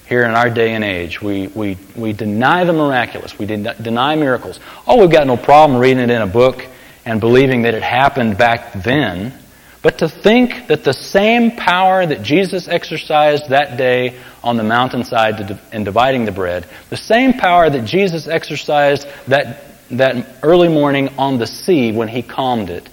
here 0.06 0.22
in 0.22 0.32
our 0.32 0.50
day 0.50 0.74
and 0.74 0.84
age. 0.84 1.22
We, 1.22 1.46
we, 1.46 1.78
we 1.96 2.12
deny 2.12 2.64
the 2.64 2.74
miraculous. 2.74 3.38
We 3.38 3.46
deny 3.46 4.16
miracles. 4.16 4.60
Oh, 4.86 5.00
we've 5.00 5.10
got 5.10 5.26
no 5.26 5.38
problem 5.38 5.80
reading 5.80 6.00
it 6.00 6.10
in 6.10 6.20
a 6.20 6.26
book 6.26 6.66
and 7.06 7.22
believing 7.22 7.62
that 7.62 7.72
it 7.72 7.82
happened 7.82 8.36
back 8.36 8.74
then. 8.84 9.32
But 9.80 9.96
to 10.00 10.10
think 10.10 10.66
that 10.66 10.84
the 10.84 10.92
same 10.92 11.52
power 11.52 12.04
that 12.04 12.22
Jesus 12.22 12.68
exercised 12.68 13.48
that 13.48 13.78
day 13.78 14.20
on 14.42 14.58
the 14.58 14.62
mountainside 14.62 15.58
in 15.72 15.84
dividing 15.84 16.26
the 16.26 16.32
bread, 16.32 16.66
the 16.90 16.98
same 16.98 17.32
power 17.32 17.70
that 17.70 17.86
Jesus 17.86 18.28
exercised 18.28 19.06
that 19.28 19.70
that 19.90 20.38
early 20.42 20.68
morning 20.68 21.08
on 21.18 21.38
the 21.38 21.46
sea 21.46 21.92
when 21.92 22.08
he 22.08 22.22
calmed 22.22 22.68
it. 22.68 22.88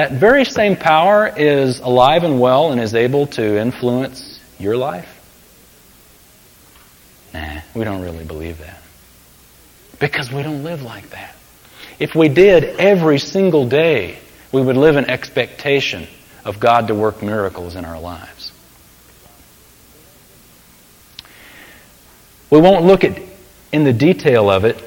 That 0.00 0.12
very 0.12 0.46
same 0.46 0.76
power 0.76 1.28
is 1.28 1.80
alive 1.80 2.24
and 2.24 2.40
well 2.40 2.72
and 2.72 2.80
is 2.80 2.94
able 2.94 3.26
to 3.36 3.60
influence 3.60 4.40
your 4.58 4.74
life? 4.74 5.06
Nah, 7.34 7.60
we 7.74 7.84
don't 7.84 8.00
really 8.00 8.24
believe 8.24 8.60
that. 8.60 8.80
Because 9.98 10.32
we 10.32 10.42
don't 10.42 10.64
live 10.64 10.80
like 10.80 11.10
that. 11.10 11.36
If 11.98 12.14
we 12.14 12.30
did 12.30 12.64
every 12.80 13.18
single 13.18 13.68
day, 13.68 14.18
we 14.52 14.62
would 14.62 14.78
live 14.78 14.96
in 14.96 15.04
expectation 15.04 16.06
of 16.46 16.58
God 16.58 16.88
to 16.88 16.94
work 16.94 17.22
miracles 17.22 17.76
in 17.76 17.84
our 17.84 18.00
lives. 18.00 18.52
We 22.48 22.58
won't 22.58 22.86
look 22.86 23.04
at 23.04 23.20
in 23.70 23.84
the 23.84 23.92
detail 23.92 24.48
of 24.48 24.64
it 24.64 24.78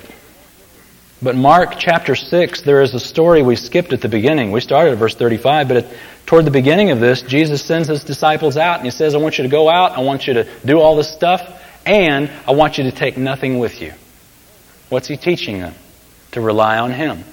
but 1.24 1.36
Mark 1.36 1.76
chapter 1.80 2.16
6, 2.16 2.62
there 2.62 2.82
is 2.82 2.94
a 2.94 3.00
story 3.00 3.42
we 3.42 3.56
skipped 3.56 3.94
at 3.94 4.02
the 4.02 4.10
beginning. 4.10 4.52
We 4.52 4.60
started 4.60 4.92
at 4.92 4.98
verse 4.98 5.16
35, 5.16 5.68
but 5.68 5.78
at, 5.78 5.86
toward 6.26 6.46
the 6.46 6.52
beginning 6.52 6.92
of 6.92 7.00
this, 7.00 7.22
Jesus 7.22 7.64
sends 7.64 7.88
his 7.88 8.04
disciples 8.04 8.58
out 8.58 8.78
and 8.78 8.86
he 8.86 8.92
says, 8.92 9.16
I 9.16 9.20
want 9.20 9.38
you 9.38 9.44
to 9.44 9.50
go 9.50 9.70
out, 9.70 9.94
I 9.94 10.02
want 10.02 10.28
you 10.28 10.34
to 10.34 10.48
do 10.66 10.80
all 10.80 10.98
this 10.98 11.12
stuff, 11.12 11.42
and 11.86 12.30
I 12.46 12.52
want 12.52 12.78
you 12.78 12.84
to 12.86 12.92
take 12.92 13.18
nothing 13.18 13.58
with 13.58 13.82
you. 13.82 13.94
What's 14.90 15.08
he 15.08 15.16
teaching 15.16 15.60
them? 15.60 15.74
To 16.34 16.42
rely 16.42 16.78
on 16.78 16.92
him. 16.92 17.24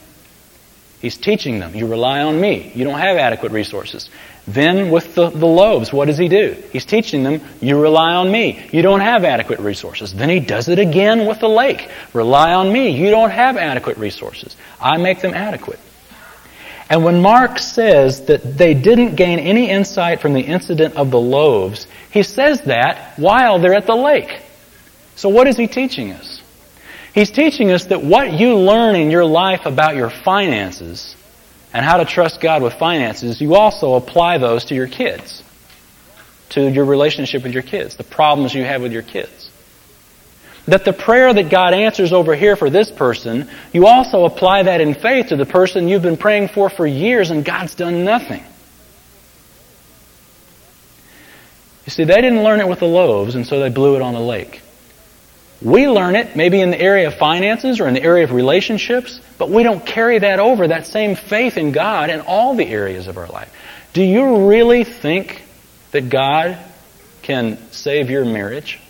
He's 1.01 1.17
teaching 1.17 1.59
them, 1.59 1.75
you 1.75 1.87
rely 1.87 2.21
on 2.21 2.41
me. 2.41 2.71
You 2.75 2.85
don't 2.85 2.99
have 2.99 3.17
adequate 3.17 3.53
resources. 3.53 4.09
Then 4.47 4.91
with 4.91 5.15
the, 5.15 5.31
the 5.31 5.47
loaves, 5.47 5.93
what 5.93 6.07
does 6.07 6.19
he 6.19 6.29
do? 6.29 6.57
He's 6.73 6.85
teaching 6.85 7.23
them, 7.23 7.41
you 7.61 7.81
rely 7.81 8.15
on 8.15 8.33
me. 8.33 8.69
You 8.73 8.83
don't 8.83 9.01
have 9.01 9.25
adequate 9.25 9.61
resources. 9.61 10.15
Then 10.15 10.29
he 10.29 10.41
does 10.41 10.69
it 10.69 10.79
again 10.79 11.27
with 11.27 11.41
the 11.41 11.49
lake. 11.49 11.89
Rely 12.13 12.55
on 12.55 12.73
me. 12.73 12.91
You 12.91 13.11
don't 13.11 13.31
have 13.31 13.57
adequate 13.57 13.99
resources. 13.99 14.57
I 14.81 14.97
make 14.97 15.21
them 15.21 15.35
adequate. 15.35 15.79
And 16.89 17.05
when 17.05 17.23
Mark 17.23 17.59
says 17.61 18.27
that 18.27 18.59
they 18.59 18.75
didn't 18.75 19.15
gain 19.15 19.39
any 19.39 19.71
insight 19.71 20.21
from 20.21 20.33
the 20.33 20.41
incident 20.41 20.97
of 20.97 21.13
the 21.13 21.21
loaves, 21.21 21.87
he 22.11 22.25
says 22.25 22.63
that 22.63 23.17
while 23.17 23.61
they're 23.61 23.75
at 23.75 23.87
the 23.87 23.95
lake. 23.95 24.41
So 25.15 25.29
what 25.29 25.47
is 25.47 25.57
he 25.57 25.69
teaching 25.69 26.11
us? 26.11 26.43
He's 27.15 27.31
teaching 27.31 27.71
us 27.71 27.85
that 27.87 28.03
what 28.03 28.33
you 28.33 28.57
learn 28.57 28.97
in 28.97 29.11
your 29.11 29.25
life 29.25 29.67
about 29.67 29.95
your 29.95 30.11
finances 30.11 31.15
and 31.73 31.85
how 31.85 31.99
to 31.99 32.05
trust 32.05 32.41
God 32.41 32.63
with 32.63 32.75
finances, 32.75 33.41
you 33.41 33.55
also 33.55 33.95
apply 33.95 34.39
those 34.39 34.67
to 34.67 34.75
your 34.75 34.89
kids, 34.89 35.43
to 36.51 36.69
your 36.69 36.85
relationship 36.85 37.43
with 37.43 37.53
your 37.53 37.63
kids, 37.63 37.97
the 37.97 38.05
problems 38.05 38.55
you 38.55 38.65
have 38.65 38.83
with 38.83 38.93
your 38.93 39.03
kids. 39.03 39.51
That 40.67 40.85
the 40.85 40.93
prayer 40.93 41.33
that 41.33 41.49
God 41.49 41.75
answers 41.75 42.13
over 42.13 42.35
here 42.35 42.55
for 42.57 42.71
this 42.71 42.91
person, 42.91 43.49
you 43.73 43.87
also 43.87 44.25
apply 44.25 44.65
that 44.65 44.81
in 44.81 44.95
faith 44.95 45.29
to 45.29 45.37
the 45.37 45.47
person 45.47 45.89
you've 45.89 46.03
been 46.03 46.17
praying 46.17 46.49
for 46.49 46.69
for 46.69 46.87
years 46.87 47.31
and 47.31 47.45
God's 47.45 47.75
done 47.75 48.05
nothing. 48.05 48.45
You 51.87 51.91
see, 51.91 52.05
they 52.05 52.21
didn't 52.21 52.45
learn 52.45 52.61
it 52.61 52.69
with 52.69 52.79
the 52.79 52.87
loaves, 52.87 53.35
and 53.35 53.47
so 53.47 53.59
they 53.59 53.71
blew 53.71 53.97
it 53.97 54.03
on 54.03 54.15
the 54.15 54.21
lake. 54.21 54.63
We 55.63 55.89
learn 55.89 56.17
it 56.17 56.37
maybe 56.37 56.61
in 56.61 56.71
the 56.71 56.81
area 56.81 57.09
of 57.09 57.15
finances 57.15 57.81
or 57.81 57.89
in 57.89 57.95
the 57.95 58.03
area 58.03 58.25
of 58.25 58.33
relationships, 58.33 59.21
but 59.37 59.51
we 59.51 59.63
don't 59.63 59.85
carry 59.85 60.19
that 60.19 60.41
over, 60.41 60.69
that 60.69 60.87
same 60.87 61.17
faith 61.17 61.59
in 61.59 61.73
God 61.73 62.09
in 62.09 62.21
all 62.21 62.55
the 62.55 62.67
areas 62.67 63.09
of 63.09 63.19
our 63.19 63.27
life. 63.27 63.53
Do 63.93 64.03
you 64.03 64.49
really 64.49 64.85
think 64.85 65.43
that 65.91 66.09
God 66.09 66.59
can 67.23 67.59
save 67.73 68.09
your 68.09 68.25
marriage? 68.25 68.81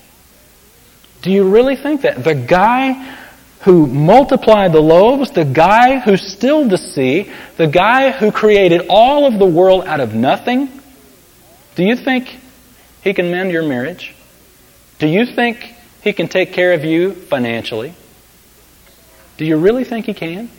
Do 1.23 1.33
you 1.33 1.51
really 1.51 1.77
think 1.77 2.03
that? 2.03 2.23
The 2.23 2.35
guy 2.35 3.17
who 3.63 3.87
multiplied 3.87 4.73
the 4.73 4.81
loaves, 4.81 5.33
the 5.33 5.45
guy 5.45 5.99
who 5.99 6.17
stilled 6.17 6.71
the 6.71 6.79
sea, 6.79 7.31
the 7.57 7.67
guy 7.67 8.11
who 8.11 8.31
created 8.31 8.87
all 8.89 9.27
of 9.27 9.39
the 9.39 9.47
world 9.47 9.85
out 9.85 10.01
of 10.01 10.15
nothing, 10.15 10.69
do 11.75 11.85
you 11.85 11.97
think 11.97 12.39
he 13.03 13.13
can 13.13 13.31
mend 13.31 13.51
your 13.51 13.63
marriage? 13.63 14.15
Do 14.99 15.07
you 15.07 15.27
think 15.27 15.75
he 16.03 16.13
can 16.13 16.29
take 16.29 16.53
care 16.53 16.73
of 16.73 16.85
you 16.85 17.13
financially? 17.13 17.95
Do 19.37 19.45
you 19.45 19.57
really 19.57 19.85
think 19.85 20.07
he 20.07 20.15
can? 20.15 20.51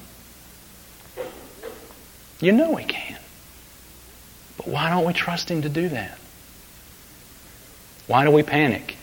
You 2.40 2.52
know 2.52 2.76
he 2.76 2.86
can. 2.86 3.20
But 4.58 4.68
why 4.68 4.90
don't 4.90 5.06
we 5.06 5.14
trust 5.14 5.50
him 5.50 5.62
to 5.62 5.70
do 5.70 5.90
that? 5.90 6.18
Why 8.08 8.26
do 8.26 8.32
we 8.32 8.44
panic 8.44 8.98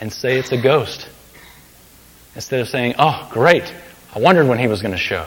and 0.00 0.12
say 0.12 0.38
it's 0.38 0.52
a 0.52 0.60
ghost? 0.60 1.08
Instead 2.34 2.60
of 2.60 2.68
saying, 2.68 2.94
oh, 2.98 3.28
great, 3.30 3.72
I 4.14 4.20
wondered 4.20 4.46
when 4.46 4.58
he 4.58 4.66
was 4.66 4.82
going 4.82 4.92
to 4.92 4.98
show. 4.98 5.26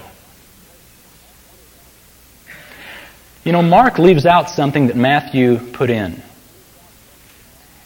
You 3.44 3.54
know, 3.54 3.62
Mark 3.62 3.98
leaves 3.98 4.26
out 4.26 4.50
something 4.50 4.88
that 4.88 4.96
Matthew 4.96 5.58
put 5.72 5.90
in. 5.90 6.22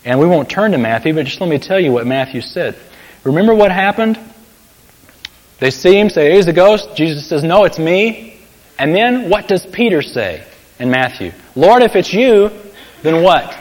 And 0.03 0.19
we 0.19 0.25
won't 0.25 0.49
turn 0.49 0.71
to 0.71 0.77
Matthew, 0.77 1.13
but 1.13 1.25
just 1.25 1.39
let 1.41 1.49
me 1.49 1.59
tell 1.59 1.79
you 1.79 1.91
what 1.91 2.07
Matthew 2.07 2.41
said. 2.41 2.75
Remember 3.23 3.53
what 3.53 3.71
happened? 3.71 4.19
They 5.59 5.69
see 5.69 5.99
him, 5.99 6.09
say, 6.09 6.35
he's 6.35 6.47
a 6.47 6.53
ghost. 6.53 6.95
Jesus 6.95 7.27
says, 7.27 7.43
no, 7.43 7.65
it's 7.65 7.77
me. 7.77 8.39
And 8.79 8.95
then 8.95 9.29
what 9.29 9.47
does 9.47 9.63
Peter 9.65 10.01
say 10.01 10.43
in 10.79 10.89
Matthew? 10.89 11.33
Lord, 11.55 11.83
if 11.83 11.95
it's 11.95 12.11
you, 12.11 12.49
then 13.03 13.21
what? 13.21 13.55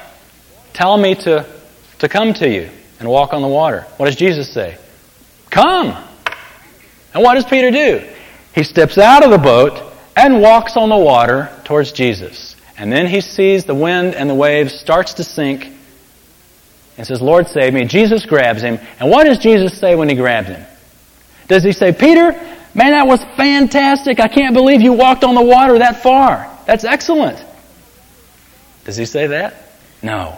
Tell 0.73 0.97
me 0.97 1.15
to, 1.17 1.45
to 1.99 2.09
come 2.09 2.33
to 2.35 2.49
you 2.49 2.71
and 2.99 3.09
walk 3.09 3.35
on 3.35 3.43
the 3.43 3.49
water. 3.49 3.83
What 3.99 4.07
does 4.07 4.17
Jesus 4.17 4.51
say? 4.51 4.79
Come. 5.51 5.89
And 7.13 7.23
what 7.23 7.35
does 7.35 7.45
Peter 7.45 7.71
do? 7.71 8.07
He 8.55 8.63
steps 8.63 8.97
out 8.97 9.23
of 9.23 9.31
the 9.31 9.39
boat 9.39 9.93
and 10.17 10.41
walks 10.41 10.77
on 10.77 10.89
the 10.89 10.97
water 10.97 11.51
towards 11.65 11.93
Jesus. 11.93 12.57
And 12.79 12.91
then 12.91 13.07
he 13.07 13.21
sees 13.21 13.67
the 13.67 13.75
wind 13.75 14.15
and 14.15 14.31
the 14.31 14.35
waves 14.35 14.73
starts 14.73 15.15
to 15.15 15.25
sink 15.25 15.71
and 17.01 17.07
says, 17.07 17.23
Lord, 17.23 17.49
save 17.49 17.73
me. 17.73 17.87
Jesus 17.87 18.27
grabs 18.27 18.61
him. 18.61 18.79
And 18.99 19.11
what 19.11 19.25
does 19.25 19.39
Jesus 19.39 19.79
say 19.79 19.95
when 19.95 20.11
he 20.11 20.15
grabs 20.15 20.49
him? 20.49 20.63
Does 21.49 21.65
he 21.65 21.73
say, 21.73 21.95
Peter, 21.95 22.33
man, 22.75 22.91
that 22.91 23.07
was 23.07 23.25
fantastic. 23.39 24.21
I 24.21 24.29
can't 24.29 24.53
believe 24.53 24.83
you 24.83 24.93
walked 24.93 25.25
on 25.25 25.35
the 25.35 25.41
water 25.41 25.79
that 25.79 26.03
far. 26.03 26.55
That's 26.67 26.85
excellent. 26.85 27.43
Does 28.85 28.99
he 28.99 29.07
say 29.07 29.29
that? 29.29 29.55
No. 30.03 30.37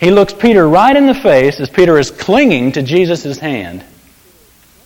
He 0.00 0.10
looks 0.10 0.34
Peter 0.34 0.68
right 0.68 0.96
in 0.96 1.06
the 1.06 1.14
face 1.14 1.60
as 1.60 1.70
Peter 1.70 1.96
is 1.96 2.10
clinging 2.10 2.72
to 2.72 2.82
Jesus' 2.82 3.38
hand 3.38 3.84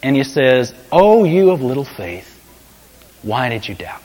and 0.03 0.15
he 0.15 0.25
says, 0.25 0.75
Oh, 0.93 1.25
you 1.25 1.53
of 1.53 1.63
little 1.63 1.87
faith, 1.87 2.29
why 3.23 3.49
did 3.49 3.67
you 3.67 3.75
doubt? 3.75 4.03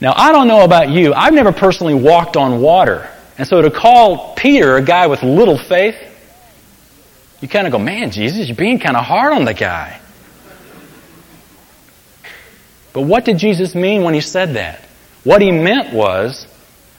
Now, 0.00 0.14
I 0.16 0.32
don't 0.32 0.48
know 0.48 0.64
about 0.64 0.88
you. 0.88 1.12
I've 1.12 1.34
never 1.34 1.52
personally 1.52 1.92
walked 1.92 2.38
on 2.38 2.62
water. 2.62 3.06
And 3.40 3.48
so 3.48 3.62
to 3.62 3.70
call 3.70 4.34
Peter 4.34 4.76
a 4.76 4.82
guy 4.82 5.06
with 5.06 5.22
little 5.22 5.56
faith, 5.56 5.96
you 7.40 7.48
kind 7.48 7.66
of 7.66 7.72
go, 7.72 7.78
man, 7.78 8.10
Jesus, 8.10 8.46
you're 8.46 8.54
being 8.54 8.78
kind 8.78 8.98
of 8.98 9.04
hard 9.06 9.32
on 9.32 9.46
the 9.46 9.54
guy. 9.54 9.98
But 12.92 13.00
what 13.00 13.24
did 13.24 13.38
Jesus 13.38 13.74
mean 13.74 14.02
when 14.02 14.12
he 14.12 14.20
said 14.20 14.56
that? 14.56 14.84
What 15.24 15.40
he 15.40 15.52
meant 15.52 15.94
was, 15.94 16.46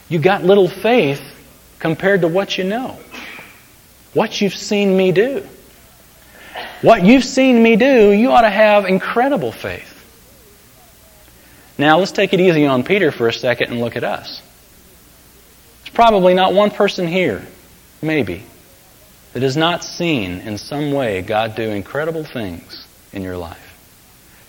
you 0.10 0.18
got 0.18 0.44
little 0.44 0.68
faith 0.68 1.22
compared 1.78 2.22
to 2.22 2.28
what 2.28 2.58
you 2.58 2.64
know. 2.64 2.98
What 4.16 4.42
you've 4.42 4.56
seen 4.56 4.98
me 4.98 5.12
do. 5.12 5.46
What 6.82 7.04
you've 7.06 7.24
seen 7.24 7.62
me 7.62 7.76
do, 7.76 8.10
you 8.10 8.32
ought 8.32 8.42
to 8.42 8.50
have 8.50 8.86
incredible 8.86 9.52
faith. 9.52 9.90
Now, 11.78 12.00
let's 12.00 12.12
take 12.12 12.34
it 12.34 12.40
easy 12.40 12.66
on 12.66 12.84
Peter 12.84 13.12
for 13.12 13.28
a 13.28 13.34
second 13.34 13.74
and 13.74 13.80
look 13.80 13.96
at 13.96 14.04
us. 14.04 14.42
There's 15.92 16.08
probably 16.08 16.34
not 16.34 16.54
one 16.54 16.72
person 16.72 17.06
here, 17.06 17.46
maybe, 18.02 18.46
that 19.34 19.44
has 19.44 19.58
not 19.58 19.84
seen 19.84 20.40
in 20.40 20.58
some 20.58 20.94
way 20.94 21.22
God 21.22 21.56
do 21.56 21.64
incredible 21.64 22.24
things 22.24 22.88
in 23.12 23.24
your 23.24 23.36
life. 23.36 23.58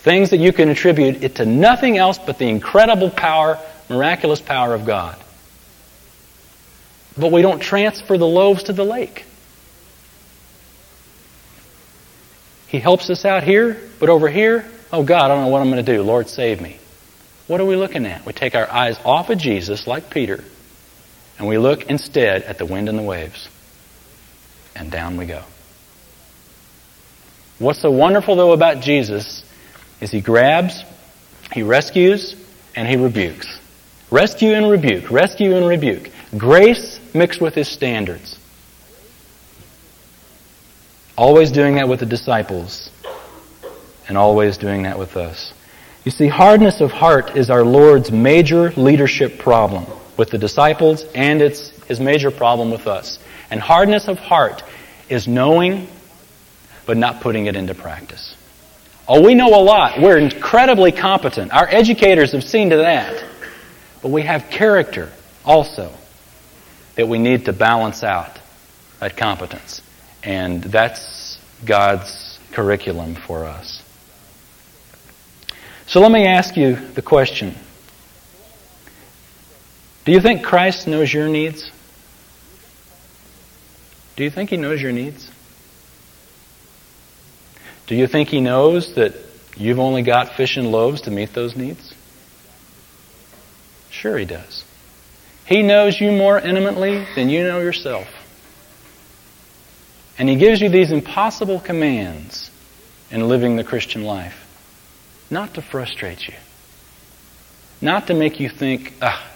Things 0.02 0.30
that 0.30 0.36
you 0.36 0.52
can 0.52 0.68
attribute 0.68 1.24
it 1.24 1.36
to 1.36 1.44
nothing 1.44 1.98
else 1.98 2.16
but 2.16 2.38
the 2.38 2.48
incredible 2.48 3.10
power, 3.10 3.58
miraculous 3.90 4.40
power 4.40 4.72
of 4.72 4.84
God. 4.84 5.16
But 7.18 7.32
we 7.32 7.42
don't 7.42 7.60
transfer 7.60 8.16
the 8.16 8.24
loaves 8.24 8.64
to 8.64 8.72
the 8.72 8.84
lake. 8.84 9.24
He 12.68 12.78
helps 12.78 13.10
us 13.10 13.24
out 13.24 13.42
here, 13.42 13.80
but 13.98 14.10
over 14.10 14.28
here, 14.28 14.64
oh 14.92 15.02
God, 15.02 15.24
I 15.24 15.34
don't 15.34 15.46
know 15.46 15.50
what 15.50 15.60
I'm 15.60 15.70
going 15.72 15.84
to 15.84 15.92
do. 15.92 16.02
Lord, 16.02 16.28
save 16.28 16.60
me. 16.60 16.78
What 17.48 17.60
are 17.60 17.66
we 17.66 17.74
looking 17.74 18.06
at? 18.06 18.24
We 18.24 18.32
take 18.32 18.54
our 18.54 18.70
eyes 18.70 18.96
off 19.04 19.28
of 19.28 19.38
Jesus, 19.38 19.88
like 19.88 20.08
Peter, 20.08 20.44
and 21.42 21.48
we 21.48 21.58
look 21.58 21.90
instead 21.90 22.44
at 22.44 22.58
the 22.58 22.64
wind 22.64 22.88
and 22.88 22.96
the 22.96 23.02
waves. 23.02 23.48
And 24.76 24.92
down 24.92 25.16
we 25.16 25.26
go. 25.26 25.42
What's 27.58 27.80
so 27.80 27.90
wonderful, 27.90 28.36
though, 28.36 28.52
about 28.52 28.80
Jesus 28.80 29.42
is 30.00 30.12
he 30.12 30.20
grabs, 30.20 30.84
he 31.52 31.64
rescues, 31.64 32.36
and 32.76 32.86
he 32.86 32.94
rebukes. 32.94 33.58
Rescue 34.08 34.52
and 34.52 34.70
rebuke, 34.70 35.10
rescue 35.10 35.56
and 35.56 35.66
rebuke. 35.66 36.10
Grace 36.38 37.00
mixed 37.12 37.40
with 37.40 37.56
his 37.56 37.66
standards. 37.66 38.38
Always 41.18 41.50
doing 41.50 41.74
that 41.74 41.88
with 41.88 41.98
the 41.98 42.06
disciples, 42.06 42.88
and 44.06 44.16
always 44.16 44.58
doing 44.58 44.84
that 44.84 44.96
with 44.96 45.16
us. 45.16 45.52
You 46.04 46.12
see, 46.12 46.28
hardness 46.28 46.80
of 46.80 46.92
heart 46.92 47.36
is 47.36 47.50
our 47.50 47.64
Lord's 47.64 48.12
major 48.12 48.70
leadership 48.76 49.40
problem 49.40 49.86
with 50.16 50.30
the 50.30 50.38
disciples, 50.38 51.04
and 51.14 51.40
it's 51.40 51.70
his 51.86 52.00
major 52.00 52.30
problem 52.30 52.70
with 52.70 52.86
us. 52.86 53.18
And 53.50 53.60
hardness 53.60 54.08
of 54.08 54.18
heart 54.18 54.62
is 55.08 55.28
knowing, 55.28 55.88
but 56.86 56.96
not 56.96 57.20
putting 57.20 57.46
it 57.46 57.56
into 57.56 57.74
practice. 57.74 58.34
Oh, 59.08 59.24
we 59.24 59.34
know 59.34 59.48
a 59.48 59.62
lot. 59.62 60.00
We're 60.00 60.18
incredibly 60.18 60.92
competent. 60.92 61.52
Our 61.52 61.68
educators 61.68 62.32
have 62.32 62.44
seen 62.44 62.70
to 62.70 62.76
that. 62.78 63.24
But 64.00 64.10
we 64.10 64.22
have 64.22 64.50
character 64.50 65.10
also 65.44 65.92
that 66.96 67.08
we 67.08 67.18
need 67.18 67.44
to 67.46 67.52
balance 67.52 68.02
out 68.02 68.38
that 69.00 69.16
competence. 69.16 69.80
And 70.22 70.62
that's 70.62 71.38
God's 71.64 72.38
curriculum 72.52 73.14
for 73.14 73.44
us. 73.44 73.82
So 75.86 76.00
let 76.00 76.10
me 76.12 76.26
ask 76.26 76.56
you 76.56 76.76
the 76.76 77.02
question 77.02 77.54
Do 80.04 80.12
you 80.12 80.20
think 80.20 80.42
Christ 80.42 80.88
knows 80.88 81.12
your 81.12 81.28
needs? 81.28 81.70
Do 84.16 84.24
you 84.24 84.30
think 84.30 84.50
He 84.50 84.56
knows 84.56 84.82
your 84.82 84.92
needs? 84.92 85.30
Do 87.86 87.94
you 87.94 88.06
think 88.06 88.28
He 88.28 88.40
knows 88.40 88.94
that 88.94 89.14
you've 89.56 89.78
only 89.78 90.02
got 90.02 90.36
fish 90.36 90.56
and 90.56 90.72
loaves 90.72 91.02
to 91.02 91.10
meet 91.10 91.32
those 91.34 91.56
needs? 91.56 91.94
Sure, 93.90 94.18
He 94.18 94.24
does. 94.24 94.64
He 95.46 95.62
knows 95.62 96.00
you 96.00 96.10
more 96.10 96.38
intimately 96.38 97.06
than 97.14 97.28
you 97.28 97.44
know 97.44 97.60
yourself. 97.60 98.08
And 100.18 100.28
He 100.28 100.36
gives 100.36 100.60
you 100.60 100.68
these 100.68 100.90
impossible 100.90 101.60
commands 101.60 102.50
in 103.10 103.28
living 103.28 103.56
the 103.56 103.64
Christian 103.64 104.02
life. 104.02 104.38
Not 105.30 105.54
to 105.54 105.62
frustrate 105.62 106.26
you. 106.26 106.34
Not 107.80 108.08
to 108.08 108.14
make 108.14 108.40
you 108.40 108.48
think, 108.48 108.94
ah, 109.00 109.31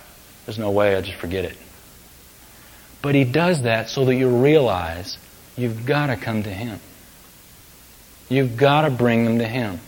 there's 0.46 0.58
no 0.58 0.70
way, 0.70 0.94
I'll 0.94 1.02
just 1.02 1.18
forget 1.18 1.44
it. 1.44 1.56
But 3.02 3.14
He 3.14 3.24
does 3.24 3.62
that 3.62 3.90
so 3.90 4.04
that 4.06 4.14
you 4.14 4.42
realize 4.42 5.18
you've 5.56 5.84
got 5.84 6.06
to 6.06 6.16
come 6.16 6.42
to 6.44 6.50
Him. 6.50 6.80
You've 8.28 8.56
got 8.56 8.82
to 8.82 8.90
bring 8.90 9.24
them 9.24 9.38
to 9.38 9.46
Him. 9.46 9.80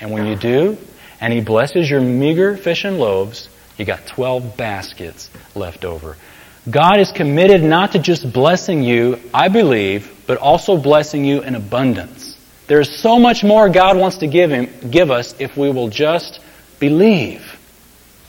And 0.00 0.10
when 0.10 0.26
you 0.26 0.36
do, 0.36 0.76
and 1.20 1.32
He 1.32 1.40
blesses 1.40 1.88
your 1.88 2.00
meager 2.00 2.56
fish 2.56 2.84
and 2.84 2.98
loaves, 2.98 3.48
you 3.78 3.84
got 3.84 4.06
12 4.06 4.56
baskets 4.56 5.30
left 5.54 5.84
over. 5.84 6.16
God 6.68 7.00
is 7.00 7.10
committed 7.10 7.62
not 7.62 7.92
to 7.92 7.98
just 7.98 8.30
blessing 8.32 8.82
you, 8.82 9.18
I 9.32 9.48
believe, 9.48 10.24
but 10.26 10.38
also 10.38 10.76
blessing 10.76 11.24
you 11.24 11.42
in 11.42 11.54
abundance. 11.54 12.36
There 12.66 12.80
is 12.80 13.00
so 13.00 13.18
much 13.18 13.42
more 13.42 13.68
God 13.68 13.96
wants 13.96 14.18
to 14.18 14.26
give 14.26 14.50
him, 14.50 14.68
give 14.90 15.10
us 15.10 15.34
if 15.40 15.56
we 15.56 15.70
will 15.70 15.88
just 15.88 16.40
believe 16.78 17.58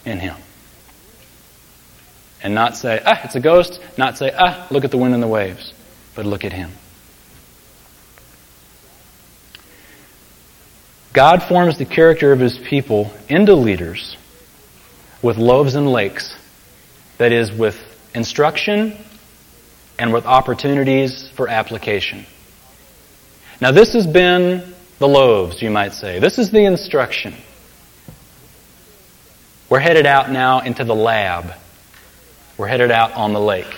in 0.06 0.20
Him. 0.20 0.36
And 2.44 2.56
not 2.56 2.76
say, 2.76 3.02
ah, 3.06 3.22
it's 3.24 3.36
a 3.36 3.40
ghost, 3.40 3.80
not 3.98 4.18
say, 4.18 4.32
ah, 4.36 4.68
look 4.72 4.84
at 4.84 4.92
the 4.92 4.98
wind 4.98 5.14
and 5.14 5.22
the 5.22 5.28
waves, 5.28 5.74
but 6.16 6.26
look 6.26 6.44
at 6.44 6.52
Him. 6.52 6.72
God 11.14 11.44
forms 11.44 11.78
the 11.78 11.86
character 11.86 12.32
of 12.32 12.40
His 12.40 12.58
people 12.58 13.12
into 13.28 13.54
leaders 13.54 14.18
with 15.22 15.38
loaves 15.38 15.76
and 15.76 15.92
lakes 15.92 16.36
that 17.18 17.32
is, 17.32 17.52
with 17.52 17.78
instruction 18.16 18.98
and 20.00 20.12
with 20.12 20.26
opportunities 20.26 21.30
for 21.36 21.48
application. 21.48 22.26
Now, 23.60 23.72
this 23.72 23.94
has 23.94 24.08
been 24.08 24.74
the 24.98 25.08
loaves, 25.08 25.62
you 25.62 25.70
might 25.70 25.94
say. 25.94 26.20
This 26.20 26.40
is 26.40 26.50
the 26.50 26.66
instruction. 26.66 27.36
We're 29.70 29.80
headed 29.80 30.08
out 30.08 30.32
now 30.32 30.62
into 30.62 30.84
the 30.84 30.96
lab. 30.96 31.54
We're 32.62 32.68
headed 32.68 32.92
out 32.92 33.14
on 33.14 33.34
the 33.34 33.40
lake. 33.40 33.76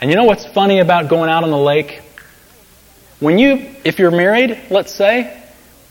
And 0.00 0.08
you 0.08 0.16
know 0.16 0.22
what's 0.22 0.46
funny 0.46 0.78
about 0.78 1.08
going 1.08 1.28
out 1.28 1.42
on 1.42 1.50
the 1.50 1.58
lake? 1.58 2.00
When 3.18 3.36
you, 3.36 3.68
if 3.82 3.98
you're 3.98 4.12
married, 4.12 4.56
let's 4.70 4.92
say, 4.92 5.42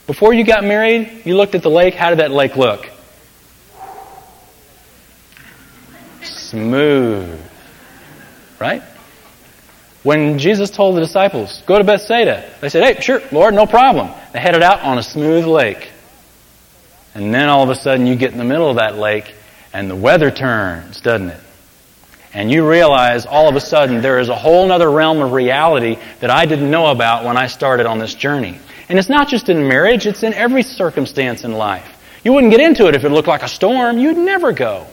before 0.08 0.34
you 0.34 0.46
got 0.46 0.64
married, 0.64 1.24
you 1.26 1.36
looked 1.36 1.54
at 1.54 1.62
the 1.62 1.70
lake, 1.70 1.94
how 1.94 2.10
did 2.10 2.20
that 2.20 2.32
lake 2.32 2.56
look? 2.56 2.90
Smooth. 6.24 7.38
Right? 8.58 8.82
When 10.04 10.40
Jesus 10.40 10.72
told 10.72 10.96
the 10.96 11.02
disciples, 11.02 11.64
go 11.66 11.78
to 11.78 11.84
Bethsaida, 11.84 12.50
they 12.62 12.70
said, 12.70 12.96
hey, 12.96 13.02
sure, 13.02 13.22
Lord, 13.34 13.54
no 13.54 13.66
problem. 13.66 14.10
They 14.32 14.40
headed 14.40 14.64
out 14.64 14.84
on 14.84 14.98
a 14.98 15.04
smooth 15.04 15.44
lake. 15.44 15.90
And 17.14 17.34
then 17.34 17.50
all 17.50 17.62
of 17.62 17.70
a 17.70 17.76
sudden 17.76 18.08
you 18.08 18.16
get 18.16 18.32
in 18.32 18.38
the 18.38 18.46
middle 18.46 18.70
of 18.70 18.78
that 18.78 18.98
lake 18.98 19.36
and 19.74 19.90
the 19.90 19.96
weather 19.96 20.32
turns, 20.32 21.02
doesn't 21.02 21.30
it? 21.30 21.40
And 22.34 22.50
you 22.52 22.68
realize 22.70 23.26
all 23.26 23.50
of 23.50 23.56
a 23.56 23.60
sudden 23.60 24.02
there 24.02 24.20
is 24.20 24.30
a 24.30 24.36
whole 24.36 24.72
other 24.72 24.90
realm 24.90 25.22
of 25.22 25.34
reality 25.34 25.98
that 26.22 26.30
I 26.30 26.46
didn't 26.46 26.72
know 26.72 26.88
about 26.88 27.26
when 27.26 27.38
I 27.38 27.48
started 27.48 27.86
on 27.86 28.00
this 28.00 28.16
journey. 28.16 28.58
And 28.88 28.98
it's 28.98 29.10
not 29.10 29.28
just 29.28 29.50
in 29.50 29.68
marriage, 29.68 30.06
it's 30.08 30.24
in 30.24 30.34
every 30.34 30.64
circumstance 30.64 31.44
in 31.44 31.52
life. 31.52 31.98
You 32.24 32.34
wouldn't 32.34 32.52
get 32.52 32.62
into 32.62 32.88
it 32.88 32.96
if 32.96 33.04
it 33.04 33.10
looked 33.10 33.28
like 33.28 33.44
a 33.44 33.48
storm. 33.48 33.98
You'd 33.98 34.18
never 34.18 34.52
go. 34.54 34.88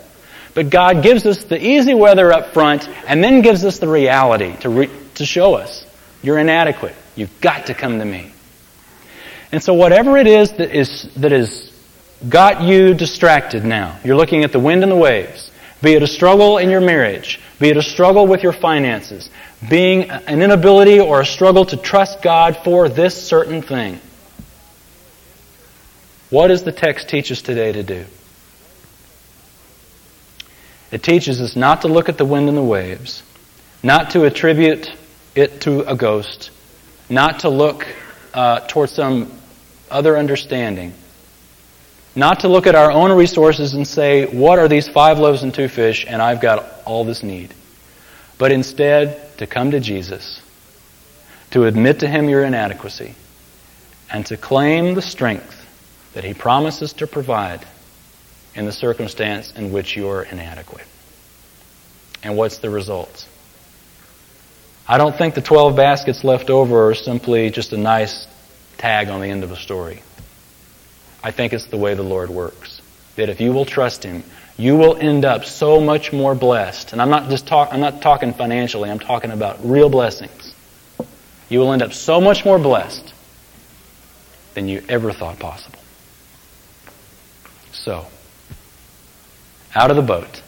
But 0.54 0.70
God 0.70 1.02
gives 1.02 1.26
us 1.26 1.44
the 1.44 1.64
easy 1.64 1.94
weather 1.94 2.32
up 2.32 2.52
front 2.52 2.88
and 3.06 3.22
then 3.22 3.42
gives 3.42 3.64
us 3.64 3.78
the 3.78 3.88
reality 3.88 4.56
to, 4.58 4.68
re- 4.68 4.90
to 5.16 5.26
show 5.26 5.54
us 5.54 5.84
you're 6.22 6.38
inadequate. 6.38 6.94
You've 7.14 7.40
got 7.40 7.66
to 7.66 7.74
come 7.74 7.98
to 7.98 8.04
me. 8.04 8.32
And 9.52 9.62
so 9.62 9.74
whatever 9.74 10.16
it 10.18 10.26
is 10.26 10.52
that 10.52 10.74
is, 10.74 11.08
that 11.16 11.32
has 11.32 11.67
got 12.26 12.62
you 12.62 12.94
distracted 12.94 13.64
now, 13.64 13.98
you're 14.04 14.16
looking 14.16 14.44
at 14.44 14.52
the 14.52 14.58
wind 14.58 14.82
and 14.82 14.90
the 14.90 14.96
waves, 14.96 15.50
be 15.82 15.92
it 15.92 16.02
a 16.02 16.06
struggle 16.06 16.58
in 16.58 16.70
your 16.70 16.80
marriage, 16.80 17.40
be 17.60 17.68
it 17.68 17.76
a 17.76 17.82
struggle 17.82 18.26
with 18.26 18.42
your 18.42 18.52
finances, 18.52 19.30
being 19.68 20.10
an 20.10 20.42
inability 20.42 21.00
or 21.00 21.20
a 21.20 21.26
struggle 21.26 21.64
to 21.66 21.76
trust 21.76 22.22
God 22.22 22.56
for 22.64 22.88
this 22.88 23.20
certain 23.20 23.62
thing. 23.62 24.00
What 26.30 26.48
does 26.48 26.62
the 26.62 26.72
text 26.72 27.08
teach 27.08 27.32
us 27.32 27.42
today 27.42 27.72
to 27.72 27.82
do? 27.82 28.04
It 30.90 31.02
teaches 31.02 31.40
us 31.40 31.56
not 31.56 31.82
to 31.82 31.88
look 31.88 32.08
at 32.08 32.18
the 32.18 32.24
wind 32.24 32.48
and 32.48 32.56
the 32.56 32.62
waves, 32.62 33.22
not 33.82 34.10
to 34.10 34.24
attribute 34.24 34.90
it 35.34 35.60
to 35.62 35.80
a 35.82 35.94
ghost, 35.94 36.50
not 37.08 37.40
to 37.40 37.48
look 37.48 37.86
uh, 38.34 38.60
towards 38.60 38.92
some 38.92 39.32
other 39.90 40.16
understanding, 40.16 40.94
not 42.18 42.40
to 42.40 42.48
look 42.48 42.66
at 42.66 42.74
our 42.74 42.90
own 42.90 43.12
resources 43.12 43.74
and 43.74 43.86
say, 43.86 44.26
What 44.26 44.58
are 44.58 44.66
these 44.66 44.88
five 44.88 45.20
loaves 45.20 45.44
and 45.44 45.54
two 45.54 45.68
fish, 45.68 46.04
and 46.06 46.20
I've 46.20 46.40
got 46.40 46.66
all 46.84 47.04
this 47.04 47.22
need? 47.22 47.54
But 48.38 48.50
instead, 48.50 49.38
to 49.38 49.46
come 49.46 49.70
to 49.70 49.78
Jesus, 49.78 50.42
to 51.52 51.64
admit 51.64 52.00
to 52.00 52.08
Him 52.08 52.28
your 52.28 52.42
inadequacy, 52.42 53.14
and 54.12 54.26
to 54.26 54.36
claim 54.36 54.94
the 54.94 55.02
strength 55.02 55.54
that 56.14 56.24
He 56.24 56.34
promises 56.34 56.92
to 56.94 57.06
provide 57.06 57.64
in 58.52 58.64
the 58.64 58.72
circumstance 58.72 59.52
in 59.52 59.70
which 59.70 59.96
you're 59.96 60.22
inadequate. 60.22 60.86
And 62.24 62.36
what's 62.36 62.58
the 62.58 62.68
result? 62.68 63.28
I 64.88 64.98
don't 64.98 65.16
think 65.16 65.36
the 65.36 65.42
12 65.42 65.76
baskets 65.76 66.24
left 66.24 66.50
over 66.50 66.90
are 66.90 66.94
simply 66.94 67.50
just 67.50 67.72
a 67.72 67.76
nice 67.76 68.26
tag 68.76 69.08
on 69.08 69.20
the 69.20 69.28
end 69.28 69.44
of 69.44 69.52
a 69.52 69.56
story. 69.56 70.02
I 71.22 71.30
think 71.30 71.52
it's 71.52 71.66
the 71.66 71.76
way 71.76 71.94
the 71.94 72.02
Lord 72.02 72.30
works. 72.30 72.80
That 73.16 73.28
if 73.28 73.40
you 73.40 73.52
will 73.52 73.64
trust 73.64 74.04
Him, 74.04 74.22
you 74.56 74.76
will 74.76 74.96
end 74.96 75.24
up 75.24 75.44
so 75.44 75.80
much 75.80 76.12
more 76.12 76.34
blessed. 76.34 76.92
And 76.92 77.00
I'm 77.00 77.10
not 77.10 77.28
just 77.30 77.46
talk, 77.46 77.70
I'm 77.72 77.80
not 77.80 78.02
talking 78.02 78.32
financially, 78.32 78.90
I'm 78.90 78.98
talking 78.98 79.30
about 79.30 79.58
real 79.64 79.88
blessings. 79.88 80.54
You 81.48 81.60
will 81.60 81.72
end 81.72 81.82
up 81.82 81.92
so 81.92 82.20
much 82.20 82.44
more 82.44 82.58
blessed 82.58 83.14
than 84.54 84.68
you 84.68 84.82
ever 84.88 85.12
thought 85.12 85.38
possible. 85.38 85.78
So, 87.72 88.06
out 89.74 89.90
of 89.90 89.96
the 89.96 90.02
boat 90.02 90.42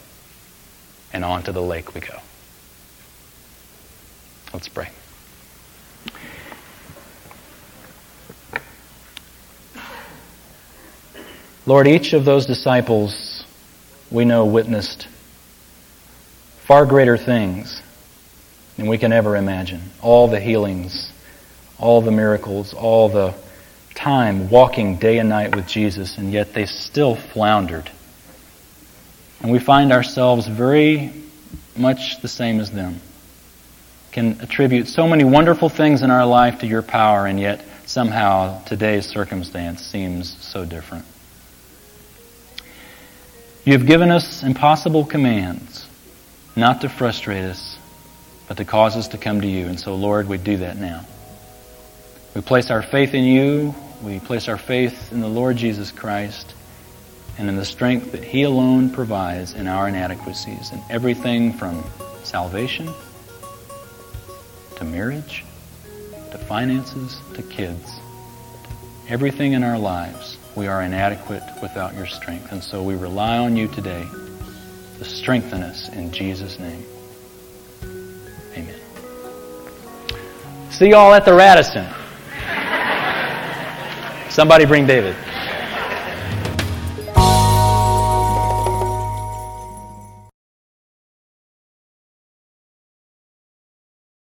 and 1.13 1.23
onto 1.23 1.51
the 1.51 1.61
lake 1.61 1.93
we 1.93 2.01
go. 2.01 2.19
Let's 4.53 4.67
pray. 4.67 4.89
Lord, 11.71 11.87
each 11.87 12.11
of 12.11 12.25
those 12.25 12.45
disciples 12.47 13.45
we 14.11 14.25
know 14.25 14.43
witnessed 14.43 15.07
far 16.65 16.85
greater 16.85 17.17
things 17.17 17.81
than 18.75 18.87
we 18.87 18.97
can 18.97 19.13
ever 19.13 19.37
imagine. 19.37 19.81
All 20.01 20.27
the 20.27 20.41
healings, 20.41 21.13
all 21.79 22.01
the 22.01 22.11
miracles, 22.11 22.73
all 22.73 23.07
the 23.07 23.33
time 23.95 24.49
walking 24.49 24.97
day 24.97 25.17
and 25.17 25.29
night 25.29 25.55
with 25.55 25.65
Jesus, 25.65 26.17
and 26.17 26.33
yet 26.33 26.53
they 26.53 26.65
still 26.65 27.15
floundered 27.15 27.89
and 29.39 29.49
we 29.49 29.57
find 29.57 29.93
ourselves 29.93 30.47
very 30.47 31.13
much 31.77 32.21
the 32.21 32.27
same 32.27 32.59
as 32.59 32.69
them. 32.69 32.99
Can 34.11 34.41
attribute 34.41 34.89
so 34.89 35.07
many 35.07 35.23
wonderful 35.23 35.69
things 35.69 36.01
in 36.01 36.11
our 36.11 36.25
life 36.25 36.59
to 36.59 36.67
your 36.67 36.81
power, 36.81 37.27
and 37.27 37.39
yet 37.39 37.63
somehow 37.85 38.61
today's 38.65 39.05
circumstance 39.05 39.81
seems 39.81 40.35
so 40.43 40.65
different. 40.65 41.05
You 43.63 43.73
have 43.73 43.85
given 43.85 44.09
us 44.09 44.43
impossible 44.43 45.05
commands, 45.05 45.87
not 46.55 46.81
to 46.81 46.89
frustrate 46.89 47.43
us, 47.43 47.77
but 48.47 48.57
to 48.57 48.65
cause 48.65 48.97
us 48.97 49.09
to 49.09 49.17
come 49.17 49.41
to 49.41 49.47
you. 49.47 49.67
And 49.67 49.79
so, 49.79 49.95
Lord, 49.95 50.27
we 50.27 50.37
do 50.37 50.57
that 50.57 50.77
now. 50.77 51.05
We 52.33 52.41
place 52.41 52.71
our 52.71 52.81
faith 52.81 53.13
in 53.13 53.23
you. 53.23 53.75
We 54.01 54.19
place 54.19 54.47
our 54.47 54.57
faith 54.57 55.11
in 55.11 55.21
the 55.21 55.27
Lord 55.27 55.57
Jesus 55.57 55.91
Christ 55.91 56.55
and 57.37 57.49
in 57.49 57.55
the 57.55 57.65
strength 57.65 58.13
that 58.13 58.23
He 58.23 58.43
alone 58.43 58.89
provides 58.89 59.53
in 59.53 59.67
our 59.67 59.87
inadequacies, 59.87 60.71
in 60.71 60.81
everything 60.89 61.53
from 61.53 61.83
salvation 62.23 62.89
to 64.77 64.83
marriage 64.83 65.43
to 66.31 66.37
finances 66.37 67.19
to 67.35 67.43
kids. 67.43 67.99
Everything 69.07 69.53
in 69.53 69.63
our 69.63 69.77
lives, 69.77 70.37
we 70.55 70.67
are 70.67 70.81
inadequate 70.81 71.43
without 71.61 71.93
your 71.95 72.07
strength. 72.07 72.51
And 72.51 72.63
so 72.63 72.83
we 72.83 72.95
rely 72.95 73.37
on 73.37 73.55
you 73.55 73.67
today 73.67 74.05
to 74.97 75.05
strengthen 75.05 75.63
us 75.63 75.89
in 75.89 76.11
Jesus' 76.11 76.59
name. 76.59 76.85
Amen. 78.53 78.79
See 80.69 80.89
you 80.89 80.95
all 80.95 81.13
at 81.13 81.25
the 81.25 81.33
Radisson. 81.33 81.87
Somebody 84.29 84.65
bring 84.65 84.85
David. 84.85 85.15